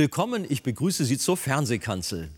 Willkommen, 0.00 0.46
ich 0.48 0.62
begrüße 0.62 1.04
Sie 1.04 1.18
zur 1.18 1.36
Fernsehkanzel. 1.36 2.30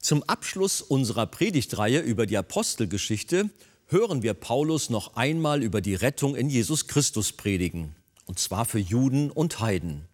Zum 0.00 0.24
Abschluss 0.24 0.82
unserer 0.82 1.26
Predigtreihe 1.26 2.00
über 2.00 2.26
die 2.26 2.36
Apostelgeschichte 2.36 3.50
hören 3.86 4.24
wir 4.24 4.34
Paulus 4.34 4.90
noch 4.90 5.14
einmal 5.14 5.62
über 5.62 5.80
die 5.80 5.94
Rettung 5.94 6.34
in 6.34 6.50
Jesus 6.50 6.88
Christus 6.88 7.30
predigen, 7.34 7.94
und 8.26 8.40
zwar 8.40 8.64
für 8.64 8.80
Juden 8.80 9.30
und 9.30 9.60
Heiden. 9.60 10.08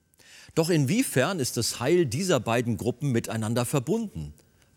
Doch 0.54 0.68
inwiefern 0.68 1.40
ist 1.40 1.56
das 1.56 1.80
Heil 1.80 2.04
dieser 2.04 2.38
beiden 2.38 2.76
Gruppen 2.76 3.12
miteinander 3.12 3.64
verbunden? 3.64 4.34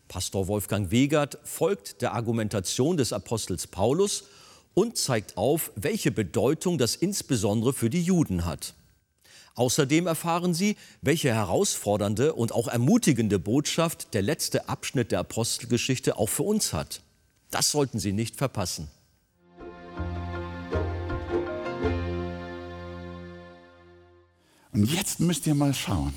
Pastor 0.07 0.47
Wolfgang 0.47 0.91
Wegert 0.91 1.39
folgt 1.43 2.01
der 2.01 2.13
Argumentation 2.13 2.95
des 2.95 3.11
Apostels 3.11 3.67
Paulus 3.67 4.23
und 4.73 4.97
zeigt 4.97 5.35
auf, 5.35 5.73
welche 5.75 6.11
Bedeutung 6.11 6.77
das 6.77 6.95
insbesondere 6.95 7.73
für 7.73 7.89
die 7.89 8.01
Juden 8.01 8.45
hat. 8.45 8.75
Außerdem 9.55 10.07
erfahren 10.07 10.53
Sie, 10.53 10.77
welche 11.01 11.33
herausfordernde 11.33 12.33
und 12.33 12.53
auch 12.53 12.67
ermutigende 12.67 13.37
Botschaft 13.37 14.13
der 14.13 14.21
letzte 14.21 14.69
Abschnitt 14.69 15.11
der 15.11 15.19
Apostelgeschichte 15.19 16.17
auch 16.17 16.29
für 16.29 16.43
uns 16.43 16.73
hat. 16.73 17.01
Das 17.49 17.71
sollten 17.71 17.99
Sie 17.99 18.13
nicht 18.13 18.37
verpassen. 18.37 18.87
Und 24.73 24.85
jetzt 24.85 25.19
müsst 25.19 25.45
ihr 25.47 25.55
mal 25.55 25.73
schauen. 25.73 26.13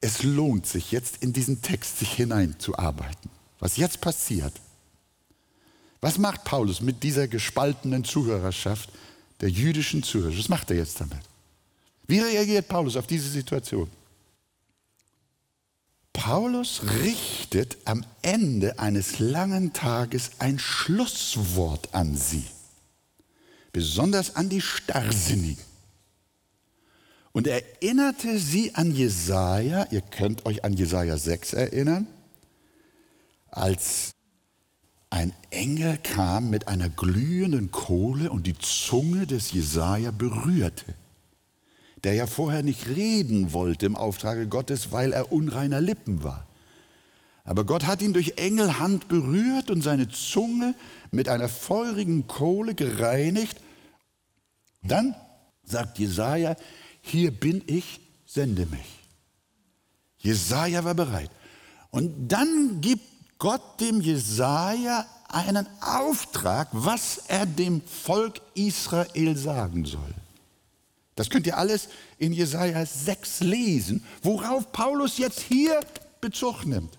Es 0.00 0.22
lohnt 0.22 0.66
sich 0.66 0.92
jetzt 0.92 1.16
in 1.22 1.32
diesen 1.32 1.62
Text 1.62 1.98
sich 1.98 2.12
hineinzuarbeiten. 2.12 3.30
Was 3.58 3.76
jetzt 3.76 4.00
passiert. 4.00 4.52
Was 6.00 6.16
macht 6.16 6.44
Paulus 6.44 6.80
mit 6.80 7.02
dieser 7.02 7.28
gespaltenen 7.28 8.04
Zuhörerschaft 8.04 8.88
der 9.40 9.50
jüdischen 9.50 10.02
Zuhörer? 10.02 10.38
Was 10.38 10.48
macht 10.48 10.70
er 10.70 10.76
jetzt 10.76 11.00
damit? 11.00 11.29
Wie 12.10 12.18
reagiert 12.18 12.66
Paulus 12.66 12.96
auf 12.96 13.06
diese 13.06 13.28
Situation? 13.28 13.88
Paulus 16.12 16.82
richtet 17.04 17.76
am 17.84 18.04
Ende 18.22 18.80
eines 18.80 19.20
langen 19.20 19.72
Tages 19.72 20.32
ein 20.40 20.58
Schlusswort 20.58 21.94
an 21.94 22.16
sie, 22.16 22.46
besonders 23.70 24.34
an 24.34 24.48
die 24.48 24.60
Starrsinnigen. 24.60 25.62
Und 27.30 27.46
erinnerte 27.46 28.40
sie 28.40 28.74
an 28.74 28.92
Jesaja, 28.92 29.86
ihr 29.92 30.00
könnt 30.00 30.46
euch 30.46 30.64
an 30.64 30.72
Jesaja 30.72 31.16
6 31.16 31.52
erinnern, 31.52 32.08
als 33.52 34.10
ein 35.10 35.32
Engel 35.50 35.96
kam 35.98 36.50
mit 36.50 36.66
einer 36.66 36.88
glühenden 36.88 37.70
Kohle 37.70 38.32
und 38.32 38.48
die 38.48 38.58
Zunge 38.58 39.28
des 39.28 39.52
Jesaja 39.52 40.10
berührte 40.10 40.96
der 42.04 42.14
ja 42.14 42.26
vorher 42.26 42.62
nicht 42.62 42.88
reden 42.88 43.52
wollte 43.52 43.86
im 43.86 43.96
Auftrage 43.96 44.46
Gottes, 44.46 44.92
weil 44.92 45.12
er 45.12 45.32
unreiner 45.32 45.80
Lippen 45.80 46.22
war. 46.22 46.46
Aber 47.44 47.64
Gott 47.64 47.86
hat 47.86 48.02
ihn 48.02 48.12
durch 48.12 48.34
Engelhand 48.36 49.08
berührt 49.08 49.70
und 49.70 49.82
seine 49.82 50.08
Zunge 50.08 50.74
mit 51.10 51.28
einer 51.28 51.48
feurigen 51.48 52.26
Kohle 52.26 52.74
gereinigt. 52.74 53.60
Dann 54.82 55.14
sagt 55.64 55.98
Jesaja: 55.98 56.56
Hier 57.00 57.30
bin 57.32 57.62
ich, 57.66 58.00
sende 58.26 58.66
mich. 58.66 59.00
Jesaja 60.18 60.84
war 60.84 60.94
bereit. 60.94 61.30
Und 61.90 62.28
dann 62.28 62.80
gibt 62.80 63.02
Gott 63.38 63.80
dem 63.80 64.00
Jesaja 64.00 65.06
einen 65.28 65.66
Auftrag, 65.80 66.68
was 66.72 67.22
er 67.28 67.46
dem 67.46 67.80
Volk 67.82 68.40
Israel 68.54 69.36
sagen 69.36 69.86
soll. 69.86 70.14
Das 71.16 71.28
könnt 71.28 71.46
ihr 71.46 71.58
alles 71.58 71.88
in 72.18 72.32
Jesaja 72.32 72.84
6 72.86 73.40
lesen, 73.40 74.04
worauf 74.22 74.72
Paulus 74.72 75.18
jetzt 75.18 75.40
hier 75.40 75.80
Bezug 76.20 76.64
nimmt. 76.64 76.98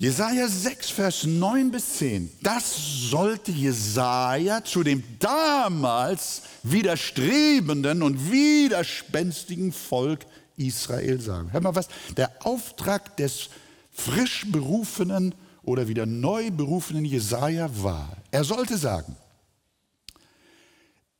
Jesaja 0.00 0.46
6, 0.46 0.90
Vers 0.90 1.24
9 1.24 1.72
bis 1.72 1.94
10. 1.94 2.30
Das 2.40 3.10
sollte 3.10 3.50
Jesaja 3.50 4.62
zu 4.62 4.84
dem 4.84 5.02
damals 5.18 6.42
widerstrebenden 6.62 8.02
und 8.02 8.30
widerspenstigen 8.30 9.72
Volk 9.72 10.24
Israel 10.56 11.20
sagen. 11.20 11.50
Hör 11.50 11.60
mal 11.60 11.74
was, 11.74 11.88
der 12.16 12.30
Auftrag 12.46 13.16
des 13.16 13.48
frisch 13.90 14.46
berufenen 14.52 15.34
oder 15.64 15.88
wieder 15.88 16.06
neu 16.06 16.52
berufenen 16.52 17.04
Jesaja 17.04 17.68
war. 17.82 18.16
Er 18.30 18.44
sollte 18.44 18.78
sagen, 18.78 19.16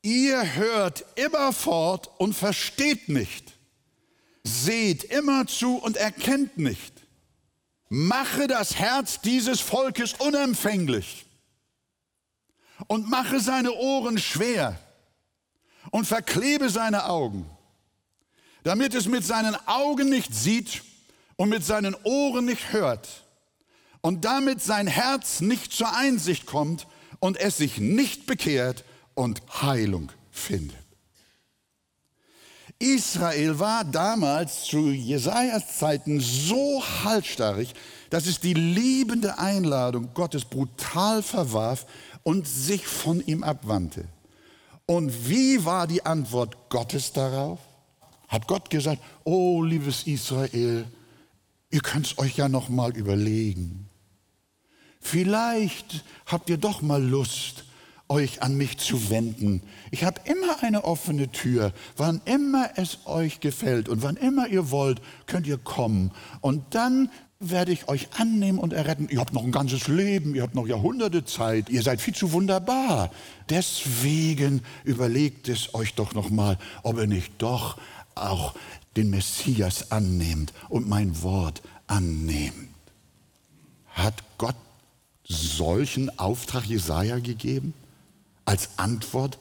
Ihr 0.02 0.54
hört 0.54 1.04
immerfort 1.16 2.10
und 2.18 2.34
versteht 2.34 3.08
nicht. 3.08 3.52
Seht 4.44 5.04
immer 5.04 5.46
zu 5.46 5.76
und 5.76 5.96
erkennt 5.96 6.58
nicht. 6.58 6.92
Mache 7.88 8.46
das 8.46 8.76
Herz 8.76 9.20
dieses 9.20 9.60
Volkes 9.60 10.14
unempfänglich 10.14 11.26
und 12.86 13.08
mache 13.08 13.40
seine 13.40 13.72
Ohren 13.72 14.18
schwer 14.18 14.78
und 15.90 16.06
verklebe 16.06 16.68
seine 16.70 17.06
Augen, 17.06 17.48
damit 18.62 18.94
es 18.94 19.06
mit 19.06 19.24
seinen 19.24 19.56
Augen 19.66 20.10
nicht 20.10 20.34
sieht 20.34 20.82
und 21.36 21.48
mit 21.48 21.64
seinen 21.64 21.94
Ohren 22.04 22.44
nicht 22.44 22.72
hört 22.72 23.24
und 24.00 24.24
damit 24.24 24.62
sein 24.62 24.86
Herz 24.86 25.40
nicht 25.40 25.72
zur 25.72 25.94
Einsicht 25.96 26.46
kommt 26.46 26.86
und 27.20 27.38
es 27.38 27.56
sich 27.56 27.78
nicht 27.78 28.26
bekehrt 28.26 28.84
und 29.18 29.42
Heilung 29.60 30.12
findet. 30.30 30.78
Israel 32.78 33.58
war 33.58 33.82
damals 33.82 34.62
zu 34.62 34.90
Jesajas 34.90 35.78
Zeiten 35.78 36.20
so 36.20 36.80
halsstarrig, 37.02 37.74
dass 38.10 38.26
es 38.26 38.38
die 38.38 38.54
liebende 38.54 39.36
Einladung 39.40 40.14
Gottes 40.14 40.44
brutal 40.44 41.24
verwarf 41.24 41.86
und 42.22 42.46
sich 42.46 42.86
von 42.86 43.20
ihm 43.26 43.42
abwandte. 43.42 44.04
Und 44.86 45.28
wie 45.28 45.64
war 45.64 45.88
die 45.88 46.06
Antwort 46.06 46.56
Gottes 46.68 47.12
darauf? 47.12 47.58
Hat 48.28 48.46
Gott 48.46 48.70
gesagt: 48.70 49.02
"Oh, 49.24 49.64
liebes 49.64 50.06
Israel, 50.06 50.86
ihr 51.70 51.80
könnt 51.80 52.06
es 52.06 52.18
euch 52.18 52.36
ja 52.36 52.48
noch 52.48 52.68
mal 52.68 52.96
überlegen. 52.96 53.90
Vielleicht 55.00 56.04
habt 56.26 56.48
ihr 56.48 56.58
doch 56.58 56.82
mal 56.82 57.02
Lust, 57.02 57.64
euch 58.08 58.42
an 58.42 58.56
mich 58.56 58.78
zu 58.78 59.10
wenden. 59.10 59.62
Ich 59.90 60.04
habe 60.04 60.20
immer 60.24 60.62
eine 60.62 60.84
offene 60.84 61.30
Tür. 61.30 61.72
Wann 61.96 62.20
immer 62.24 62.70
es 62.76 63.00
euch 63.06 63.40
gefällt 63.40 63.88
und 63.88 64.02
wann 64.02 64.16
immer 64.16 64.48
ihr 64.48 64.70
wollt, 64.70 65.00
könnt 65.26 65.46
ihr 65.46 65.58
kommen. 65.58 66.10
Und 66.40 66.74
dann 66.74 67.10
werde 67.40 67.70
ich 67.70 67.88
euch 67.88 68.08
annehmen 68.18 68.58
und 68.58 68.72
erretten. 68.72 69.08
Ihr 69.10 69.20
habt 69.20 69.32
noch 69.32 69.44
ein 69.44 69.52
ganzes 69.52 69.86
Leben, 69.86 70.34
ihr 70.34 70.42
habt 70.42 70.54
noch 70.54 70.66
Jahrhunderte 70.66 71.24
Zeit, 71.24 71.68
ihr 71.68 71.82
seid 71.82 72.00
viel 72.00 72.14
zu 72.14 72.32
wunderbar. 72.32 73.10
Deswegen 73.48 74.62
überlegt 74.84 75.48
es 75.48 75.74
euch 75.74 75.94
doch 75.94 76.14
noch 76.14 76.30
mal, 76.30 76.58
ob 76.82 76.98
ihr 76.98 77.06
nicht 77.06 77.32
doch 77.38 77.78
auch 78.14 78.54
den 78.96 79.10
Messias 79.10 79.92
annehmt 79.92 80.52
und 80.68 80.88
mein 80.88 81.22
Wort 81.22 81.62
annehmt. 81.86 82.68
Hat 83.86 84.14
Gott 84.38 84.56
solchen 85.24 86.18
Auftrag 86.18 86.64
Jesaja 86.64 87.18
gegeben? 87.18 87.74
Als 88.48 88.70
Antwort 88.78 89.38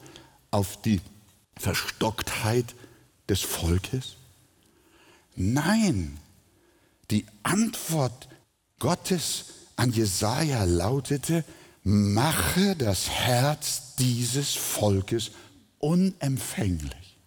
auf 0.50 0.82
die 0.82 1.00
Verstocktheit 1.56 2.74
des 3.26 3.40
Volkes? 3.40 4.16
Nein, 5.34 6.18
die 7.10 7.24
Antwort 7.42 8.28
Gottes 8.78 9.46
an 9.76 9.92
Jesaja 9.92 10.64
lautete: 10.64 11.42
Mache 11.84 12.76
das 12.76 13.08
Herz 13.08 13.94
dieses 13.98 14.54
Volkes 14.54 15.30
unempfänglich, 15.78 17.18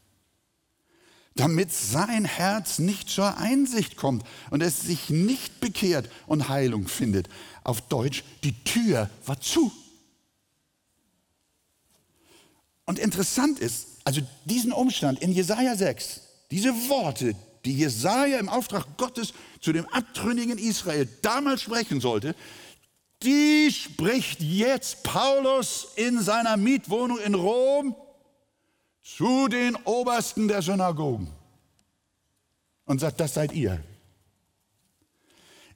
damit 1.34 1.74
sein 1.74 2.26
Herz 2.26 2.78
nicht 2.78 3.10
zur 3.10 3.40
Einsicht 3.40 3.98
kommt 3.98 4.24
und 4.52 4.62
es 4.62 4.82
sich 4.82 5.10
nicht 5.10 5.60
bekehrt 5.60 6.12
und 6.28 6.48
Heilung 6.48 6.88
findet. 6.88 7.28
Auf 7.64 7.82
Deutsch, 7.82 8.24
die 8.44 8.64
Tür 8.64 9.10
war 9.26 9.42
zu. 9.42 9.72
Und 12.92 13.00
interessant 13.00 13.58
ist, 13.60 13.88
also 14.04 14.20
diesen 14.44 14.74
Umstand 14.74 15.22
in 15.22 15.32
Jesaja 15.32 15.78
6, 15.78 16.24
diese 16.52 16.74
Worte, 16.90 17.36
die 17.64 17.74
Jesaja 17.74 18.38
im 18.38 18.50
Auftrag 18.50 18.98
Gottes 18.98 19.34
zu 19.62 19.72
dem 19.72 19.88
abtrünnigen 19.94 20.58
Israel 20.58 21.08
damals 21.22 21.62
sprechen 21.62 22.02
sollte, 22.02 22.36
die 23.24 23.72
spricht 23.72 24.42
jetzt 24.42 25.04
Paulus 25.04 25.88
in 25.96 26.22
seiner 26.22 26.58
Mietwohnung 26.58 27.18
in 27.20 27.34
Rom 27.34 27.96
zu 29.02 29.48
den 29.48 29.78
Obersten 29.86 30.50
der 30.50 30.62
Synagogen 30.62 31.32
und 32.84 33.00
sagt, 33.00 33.22
das 33.22 33.36
seid 33.36 33.54
ihr. 33.54 33.82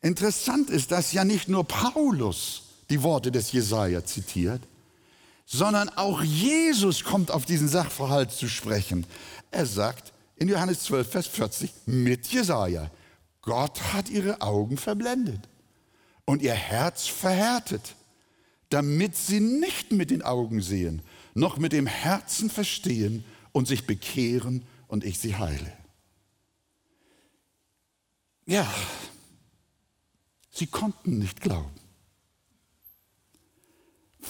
Interessant 0.02 0.70
ist, 0.70 0.92
dass 0.92 1.14
ja 1.14 1.24
nicht 1.24 1.48
nur 1.48 1.64
Paulus 1.64 2.64
die 2.90 3.02
Worte 3.02 3.32
des 3.32 3.54
Jesaja 3.54 4.04
zitiert, 4.04 4.62
sondern 5.46 5.90
auch 5.90 6.24
Jesus 6.24 7.04
kommt 7.04 7.32
auf 7.32 7.46
diesen 7.46 7.68
Sachverhalt 7.68 8.32
zu 8.32 8.48
sprechen. 8.48 9.06
Er 9.52 9.66
sagt 9.66 10.14
in 10.36 10.50
Johannes 10.50 10.84
12, 10.84 11.10
Vers 11.10 11.28
40 11.28 11.72
mit 11.86 12.26
Jesaja. 12.28 12.90
Gott 13.42 13.94
hat 13.94 14.10
ihre 14.10 14.42
Augen 14.42 14.78
verblendet 14.78 15.48
und 16.26 16.42
ihr 16.42 16.54
Herz 16.54 17.08
verhärtet, 17.08 17.96
damit 18.70 19.16
sie 19.16 19.40
nicht 19.40 19.92
mit 19.92 20.10
den 20.10 20.24
Augen 20.24 20.62
sehen, 20.62 21.02
noch 21.36 21.58
mit 21.58 21.72
dem 21.72 21.86
Herzen 21.86 22.50
verstehen 22.50 23.24
und 23.52 23.68
sich 23.68 23.86
bekehren 23.86 24.66
und 24.88 25.04
ich 25.04 25.20
sie 25.20 25.36
heile. 25.36 25.72
Ja, 28.48 28.68
sie 30.52 30.68
konnten 30.68 31.20
nicht 31.20 31.42
glauben, 31.42 31.72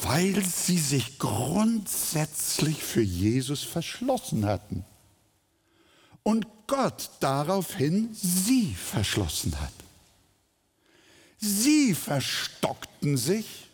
weil 0.03 0.43
sie 0.43 0.77
sich 0.77 1.19
grundsätzlich 1.19 2.83
für 2.83 3.01
Jesus 3.01 3.63
verschlossen 3.63 4.45
hatten 4.45 4.85
und 6.23 6.47
Gott 6.67 7.11
daraufhin 7.19 8.09
sie 8.13 8.73
verschlossen 8.73 9.59
hat. 9.59 9.73
Sie 11.37 11.93
verstockten 11.93 13.17
sich 13.17 13.67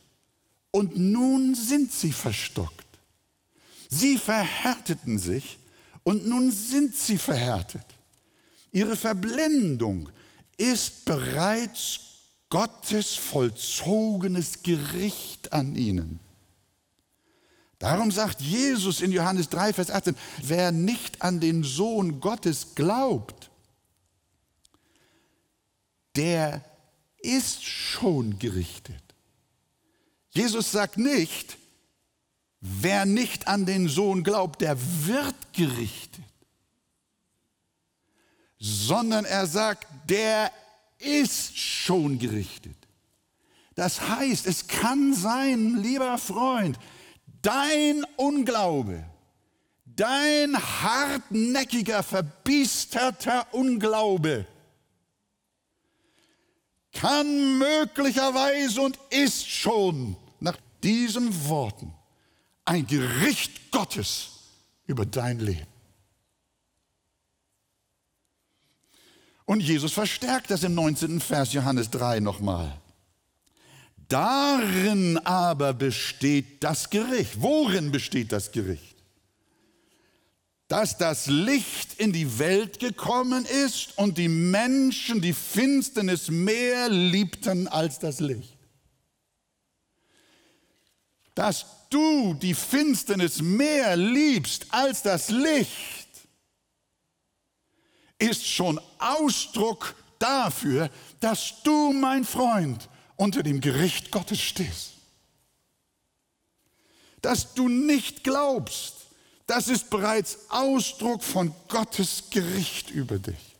und 0.71 0.97
nun 0.97 1.55
sind 1.55 1.93
sie 1.93 2.11
verstockt. 2.11 2.85
Sie 3.89 4.17
verhärteten 4.17 5.19
sich 5.19 5.57
und 6.03 6.27
nun 6.27 6.51
sind 6.51 6.95
sie 6.95 7.17
verhärtet. 7.17 7.85
Ihre 8.71 8.95
Verblendung 8.95 10.09
ist 10.57 11.05
bereits 11.05 11.99
Gottes 12.51 13.15
vollzogenes 13.15 14.61
Gericht 14.61 15.51
an 15.53 15.75
ihnen. 15.75 16.19
Darum 17.79 18.11
sagt 18.11 18.41
Jesus 18.41 19.01
in 19.01 19.11
Johannes 19.11 19.49
3, 19.49 19.73
Vers 19.73 19.89
18, 19.89 20.15
wer 20.43 20.71
nicht 20.71 21.23
an 21.23 21.39
den 21.39 21.63
Sohn 21.63 22.19
Gottes 22.19 22.75
glaubt, 22.75 23.49
der 26.15 26.63
ist 27.21 27.63
schon 27.63 28.37
gerichtet. 28.37 29.01
Jesus 30.29 30.71
sagt 30.71 30.97
nicht, 30.97 31.57
wer 32.59 33.05
nicht 33.05 33.47
an 33.47 33.65
den 33.65 33.87
Sohn 33.87 34.23
glaubt, 34.23 34.61
der 34.61 34.77
wird 35.07 35.35
gerichtet, 35.53 36.23
sondern 38.59 39.25
er 39.25 39.47
sagt, 39.47 39.87
der 40.09 40.51
ist 41.01 41.57
schon 41.57 42.19
gerichtet. 42.19 42.77
Das 43.75 44.01
heißt, 44.01 44.47
es 44.47 44.67
kann 44.67 45.13
sein, 45.13 45.81
lieber 45.81 46.17
Freund, 46.17 46.77
dein 47.41 48.03
Unglaube, 48.17 49.03
dein 49.85 50.55
hartnäckiger, 50.57 52.03
verbiesterter 52.03 53.47
Unglaube 53.53 54.45
kann 56.93 57.57
möglicherweise 57.57 58.81
und 58.81 58.99
ist 59.09 59.49
schon 59.49 60.15
nach 60.39 60.57
diesen 60.83 61.47
Worten 61.47 61.93
ein 62.65 62.85
Gericht 62.85 63.71
Gottes 63.71 64.31
über 64.85 65.05
dein 65.05 65.39
Leben. 65.39 65.67
Und 69.45 69.61
Jesus 69.61 69.93
verstärkt 69.93 70.51
das 70.51 70.63
im 70.63 70.75
19. 70.75 71.19
Vers 71.19 71.53
Johannes 71.53 71.89
3 71.89 72.19
nochmal. 72.19 72.81
Darin 74.07 75.17
aber 75.19 75.73
besteht 75.73 76.63
das 76.63 76.89
Gericht. 76.89 77.41
Worin 77.41 77.91
besteht 77.91 78.31
das 78.33 78.51
Gericht? 78.51 78.97
Dass 80.67 80.97
das 80.97 81.27
Licht 81.27 81.93
in 81.97 82.11
die 82.11 82.37
Welt 82.37 82.79
gekommen 82.79 83.45
ist 83.45 83.97
und 83.97 84.17
die 84.17 84.27
Menschen 84.27 85.21
die 85.21 85.33
Finsternis 85.33 86.29
mehr 86.29 86.89
liebten 86.89 87.67
als 87.69 87.99
das 87.99 88.19
Licht. 88.19 88.57
Dass 91.35 91.65
du 91.89 92.33
die 92.33 92.53
Finsternis 92.53 93.41
mehr 93.41 93.95
liebst 93.95 94.65
als 94.71 95.03
das 95.03 95.29
Licht, 95.29 96.00
ist 98.21 98.45
schon 98.45 98.79
Ausdruck 98.99 99.95
dafür, 100.19 100.89
dass 101.19 101.63
du, 101.63 101.91
mein 101.91 102.23
Freund, 102.23 102.87
unter 103.15 103.43
dem 103.43 103.59
Gericht 103.59 104.11
Gottes 104.11 104.39
stehst. 104.39 104.91
Dass 107.21 107.53
du 107.53 107.67
nicht 107.67 108.23
glaubst, 108.23 108.95
das 109.47 109.67
ist 109.67 109.89
bereits 109.89 110.37
Ausdruck 110.49 111.23
von 111.23 111.53
Gottes 111.67 112.23
Gericht 112.29 112.91
über 112.91 113.17
dich. 113.17 113.57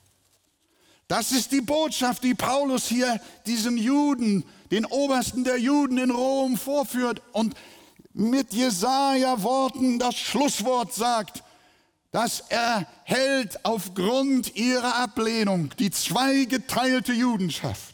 Das 1.07 1.31
ist 1.31 1.51
die 1.51 1.61
Botschaft, 1.61 2.23
die 2.23 2.35
Paulus 2.35 2.87
hier 2.87 3.19
diesen 3.45 3.77
Juden, 3.77 4.45
den 4.71 4.85
Obersten 4.85 5.43
der 5.43 5.57
Juden 5.57 5.97
in 5.97 6.11
Rom 6.11 6.55
vorführt 6.55 7.21
und 7.33 7.55
mit 8.13 8.53
Jesaja-Worten 8.53 9.99
das 9.99 10.15
Schlusswort 10.15 10.93
sagt, 10.93 11.43
dass 12.11 12.41
er 12.49 12.85
hält 13.03 13.65
aufgrund 13.65 14.55
ihrer 14.55 14.97
Ablehnung 14.97 15.69
die 15.79 15.91
zweigeteilte 15.91 17.13
Judenschaft 17.13 17.91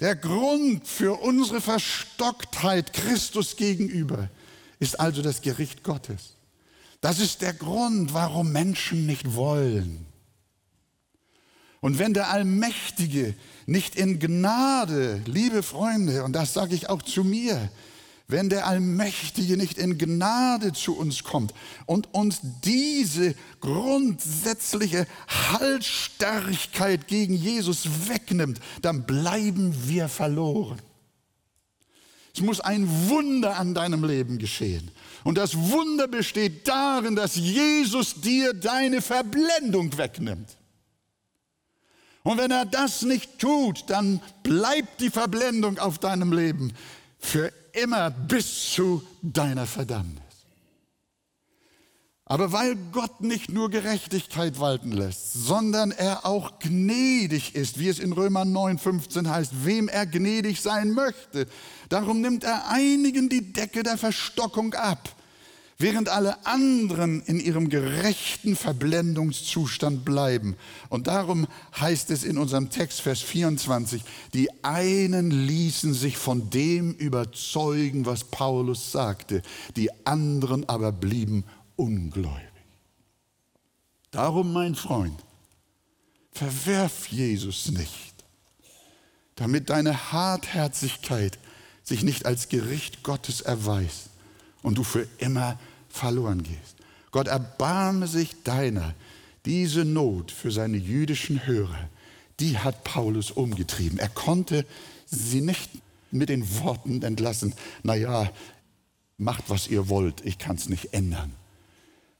der 0.00 0.14
Grund 0.14 0.86
für 0.86 1.14
unsere 1.20 1.60
Verstocktheit 1.60 2.92
Christus 2.92 3.56
gegenüber 3.56 4.28
ist 4.78 5.00
also 5.00 5.22
das 5.22 5.40
Gericht 5.40 5.82
Gottes. 5.82 6.34
Das 7.00 7.18
ist 7.18 7.40
der 7.40 7.54
Grund, 7.54 8.12
warum 8.12 8.52
Menschen 8.52 9.06
nicht 9.06 9.34
wollen. 9.34 10.04
Und 11.80 11.98
wenn 11.98 12.12
der 12.12 12.30
Allmächtige 12.30 13.34
nicht 13.64 13.96
in 13.96 14.18
Gnade, 14.18 15.22
liebe 15.24 15.62
Freunde, 15.62 16.24
und 16.24 16.34
das 16.34 16.52
sage 16.52 16.74
ich 16.74 16.90
auch 16.90 17.00
zu 17.00 17.24
mir, 17.24 17.70
wenn 18.28 18.48
der 18.48 18.66
Allmächtige 18.66 19.56
nicht 19.56 19.78
in 19.78 19.98
Gnade 19.98 20.72
zu 20.72 20.96
uns 20.96 21.22
kommt 21.22 21.54
und 21.86 22.12
uns 22.12 22.40
diese 22.64 23.34
grundsätzliche 23.60 25.06
Halsstarrigkeit 25.28 27.06
gegen 27.06 27.34
Jesus 27.34 28.08
wegnimmt, 28.08 28.60
dann 28.82 29.04
bleiben 29.04 29.74
wir 29.86 30.08
verloren. 30.08 30.80
Es 32.34 32.42
muss 32.42 32.60
ein 32.60 33.08
Wunder 33.08 33.56
an 33.56 33.74
deinem 33.74 34.04
Leben 34.04 34.38
geschehen. 34.38 34.90
Und 35.24 35.38
das 35.38 35.56
Wunder 35.56 36.06
besteht 36.06 36.68
darin, 36.68 37.16
dass 37.16 37.36
Jesus 37.36 38.20
dir 38.20 38.52
deine 38.52 39.00
Verblendung 39.00 39.96
wegnimmt. 39.96 40.56
Und 42.24 42.38
wenn 42.38 42.50
er 42.50 42.66
das 42.66 43.02
nicht 43.02 43.38
tut, 43.38 43.84
dann 43.86 44.20
bleibt 44.42 45.00
die 45.00 45.10
Verblendung 45.10 45.78
auf 45.78 45.98
deinem 45.98 46.32
Leben 46.32 46.72
für 47.18 47.52
immer 47.76 48.10
bis 48.10 48.72
zu 48.72 49.02
deiner 49.22 49.66
Verdammnis. 49.66 50.22
Aber 52.28 52.50
weil 52.50 52.74
Gott 52.90 53.20
nicht 53.20 53.52
nur 53.52 53.70
Gerechtigkeit 53.70 54.58
walten 54.58 54.90
lässt, 54.90 55.32
sondern 55.32 55.92
er 55.92 56.26
auch 56.26 56.58
gnädig 56.58 57.54
ist, 57.54 57.78
wie 57.78 57.88
es 57.88 58.00
in 58.00 58.12
Römer 58.12 58.44
9, 58.44 58.78
15 58.78 59.30
heißt, 59.30 59.64
wem 59.64 59.86
er 59.88 60.06
gnädig 60.06 60.60
sein 60.60 60.90
möchte, 60.90 61.46
darum 61.88 62.20
nimmt 62.20 62.42
er 62.42 62.68
einigen 62.68 63.28
die 63.28 63.52
Decke 63.52 63.84
der 63.84 63.96
Verstockung 63.96 64.74
ab 64.74 65.08
während 65.78 66.08
alle 66.08 66.46
anderen 66.46 67.20
in 67.22 67.38
ihrem 67.38 67.68
gerechten 67.68 68.56
Verblendungszustand 68.56 70.04
bleiben. 70.04 70.56
Und 70.88 71.06
darum 71.06 71.46
heißt 71.78 72.10
es 72.10 72.24
in 72.24 72.38
unserem 72.38 72.70
Text, 72.70 73.02
Vers 73.02 73.20
24, 73.20 74.02
die 74.32 74.48
einen 74.64 75.30
ließen 75.30 75.92
sich 75.92 76.16
von 76.16 76.48
dem 76.50 76.92
überzeugen, 76.94 78.06
was 78.06 78.24
Paulus 78.24 78.90
sagte, 78.92 79.42
die 79.76 79.90
anderen 80.06 80.68
aber 80.68 80.92
blieben 80.92 81.44
ungläubig. 81.76 82.42
Darum, 84.10 84.52
mein 84.52 84.74
Freund, 84.74 85.22
verwerf 86.32 87.08
Jesus 87.08 87.70
nicht, 87.70 88.14
damit 89.34 89.68
deine 89.68 90.12
Hartherzigkeit 90.12 91.38
sich 91.82 92.02
nicht 92.02 92.24
als 92.24 92.48
Gericht 92.48 93.02
Gottes 93.02 93.42
erweist 93.42 94.10
und 94.66 94.76
du 94.78 94.82
für 94.82 95.06
immer 95.18 95.60
verloren 95.88 96.42
gehst. 96.42 96.74
Gott 97.12 97.28
erbarme 97.28 98.08
sich 98.08 98.42
deiner. 98.42 98.94
Diese 99.44 99.84
Not 99.84 100.32
für 100.32 100.50
seine 100.50 100.76
jüdischen 100.76 101.46
Hörer, 101.46 101.88
die 102.40 102.58
hat 102.58 102.82
Paulus 102.82 103.30
umgetrieben. 103.30 104.00
Er 104.00 104.08
konnte 104.08 104.66
sie 105.06 105.40
nicht 105.40 105.70
mit 106.10 106.30
den 106.30 106.58
Worten 106.58 107.00
entlassen, 107.04 107.54
naja, 107.84 108.28
macht 109.18 109.44
was 109.46 109.68
ihr 109.68 109.88
wollt, 109.88 110.26
ich 110.26 110.36
kann 110.36 110.56
es 110.56 110.68
nicht 110.68 110.92
ändern. 110.92 111.30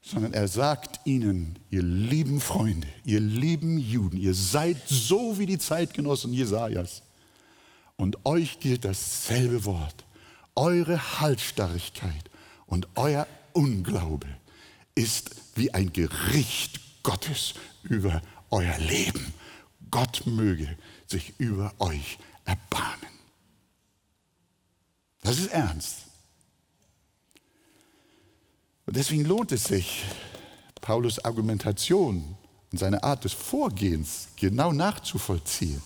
Sondern 0.01 0.33
er 0.33 0.47
sagt 0.47 1.01
ihnen, 1.05 1.59
ihr 1.71 1.83
lieben 1.83 2.41
Freunde, 2.41 2.87
ihr 3.05 3.19
lieben 3.19 3.77
Juden, 3.77 4.19
ihr 4.19 4.35
seid 4.35 4.77
so 4.87 5.37
wie 5.41 5.47
die 5.47 5.59
Zeitgenossen 5.59 6.33
Jesajas. 6.33 7.03
Und 7.97 8.25
euch 8.25 8.61
gilt 8.61 8.85
dasselbe 8.85 9.65
Wort. 9.65 10.05
Eure 10.55 11.21
Halsstarrigkeit 11.21 12.31
und 12.67 12.89
euer 12.97 13.27
Unglaube 13.53 14.27
ist 14.95 15.31
wie 15.55 15.73
ein 15.73 15.93
Gericht 15.93 16.81
Gottes 17.03 17.55
über 17.85 18.21
euer 18.51 18.79
Leben. 18.79 19.33
Gott 19.91 20.23
möge 20.27 20.77
sich 21.07 21.35
über 21.39 21.73
euch 21.79 22.19
erbarmen. 22.45 23.17
Das 25.23 25.39
ist 25.39 25.49
ernst. 25.49 26.07
Und 28.87 28.97
deswegen 28.97 29.25
lohnt 29.25 29.53
es 29.53 29.65
sich, 29.65 30.05
Paulus 30.81 31.25
Argumentation 31.25 32.37
und 32.71 32.79
seine 32.79 33.03
Art 33.03 33.25
des 33.25 33.33
Vorgehens 33.33 34.29
genau 34.37 34.73
nachzuvollziehen. 34.73 35.83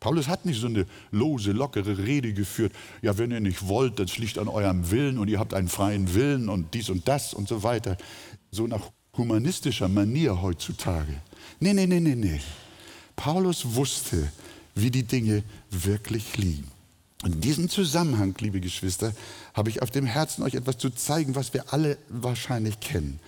Paulus 0.00 0.28
hat 0.28 0.44
nicht 0.44 0.60
so 0.60 0.66
eine 0.66 0.86
lose, 1.10 1.52
lockere 1.52 1.98
Rede 1.98 2.32
geführt. 2.32 2.72
Ja, 3.02 3.16
wenn 3.18 3.30
ihr 3.30 3.40
nicht 3.40 3.66
wollt, 3.66 3.98
das 3.98 4.18
liegt 4.18 4.38
an 4.38 4.48
eurem 4.48 4.90
Willen 4.90 5.18
und 5.18 5.28
ihr 5.28 5.38
habt 5.38 5.54
einen 5.54 5.68
freien 5.68 6.14
Willen 6.14 6.48
und 6.48 6.74
dies 6.74 6.90
und 6.90 7.08
das 7.08 7.34
und 7.34 7.48
so 7.48 7.62
weiter. 7.62 7.96
So 8.50 8.66
nach 8.66 8.90
humanistischer 9.16 9.88
Manier 9.88 10.42
heutzutage. 10.42 11.20
Nee, 11.60 11.72
nee, 11.72 11.86
nee, 11.86 12.00
nee, 12.00 12.14
nee. 12.14 12.40
Paulus 13.14 13.74
wusste, 13.74 14.30
wie 14.74 14.90
die 14.90 15.04
Dinge 15.04 15.42
wirklich 15.70 16.36
liegen. 16.36 16.70
In 17.24 17.40
diesem 17.40 17.68
Zusammenhang, 17.70 18.34
liebe 18.40 18.60
Geschwister, 18.60 19.12
habe 19.54 19.70
ich 19.70 19.80
auf 19.82 19.90
dem 19.90 20.04
Herzen, 20.04 20.42
euch 20.42 20.54
etwas 20.54 20.76
zu 20.76 20.90
zeigen, 20.90 21.34
was 21.34 21.54
wir 21.54 21.72
alle 21.72 21.96
wahrscheinlich 22.08 22.78
kennen. 22.80 23.18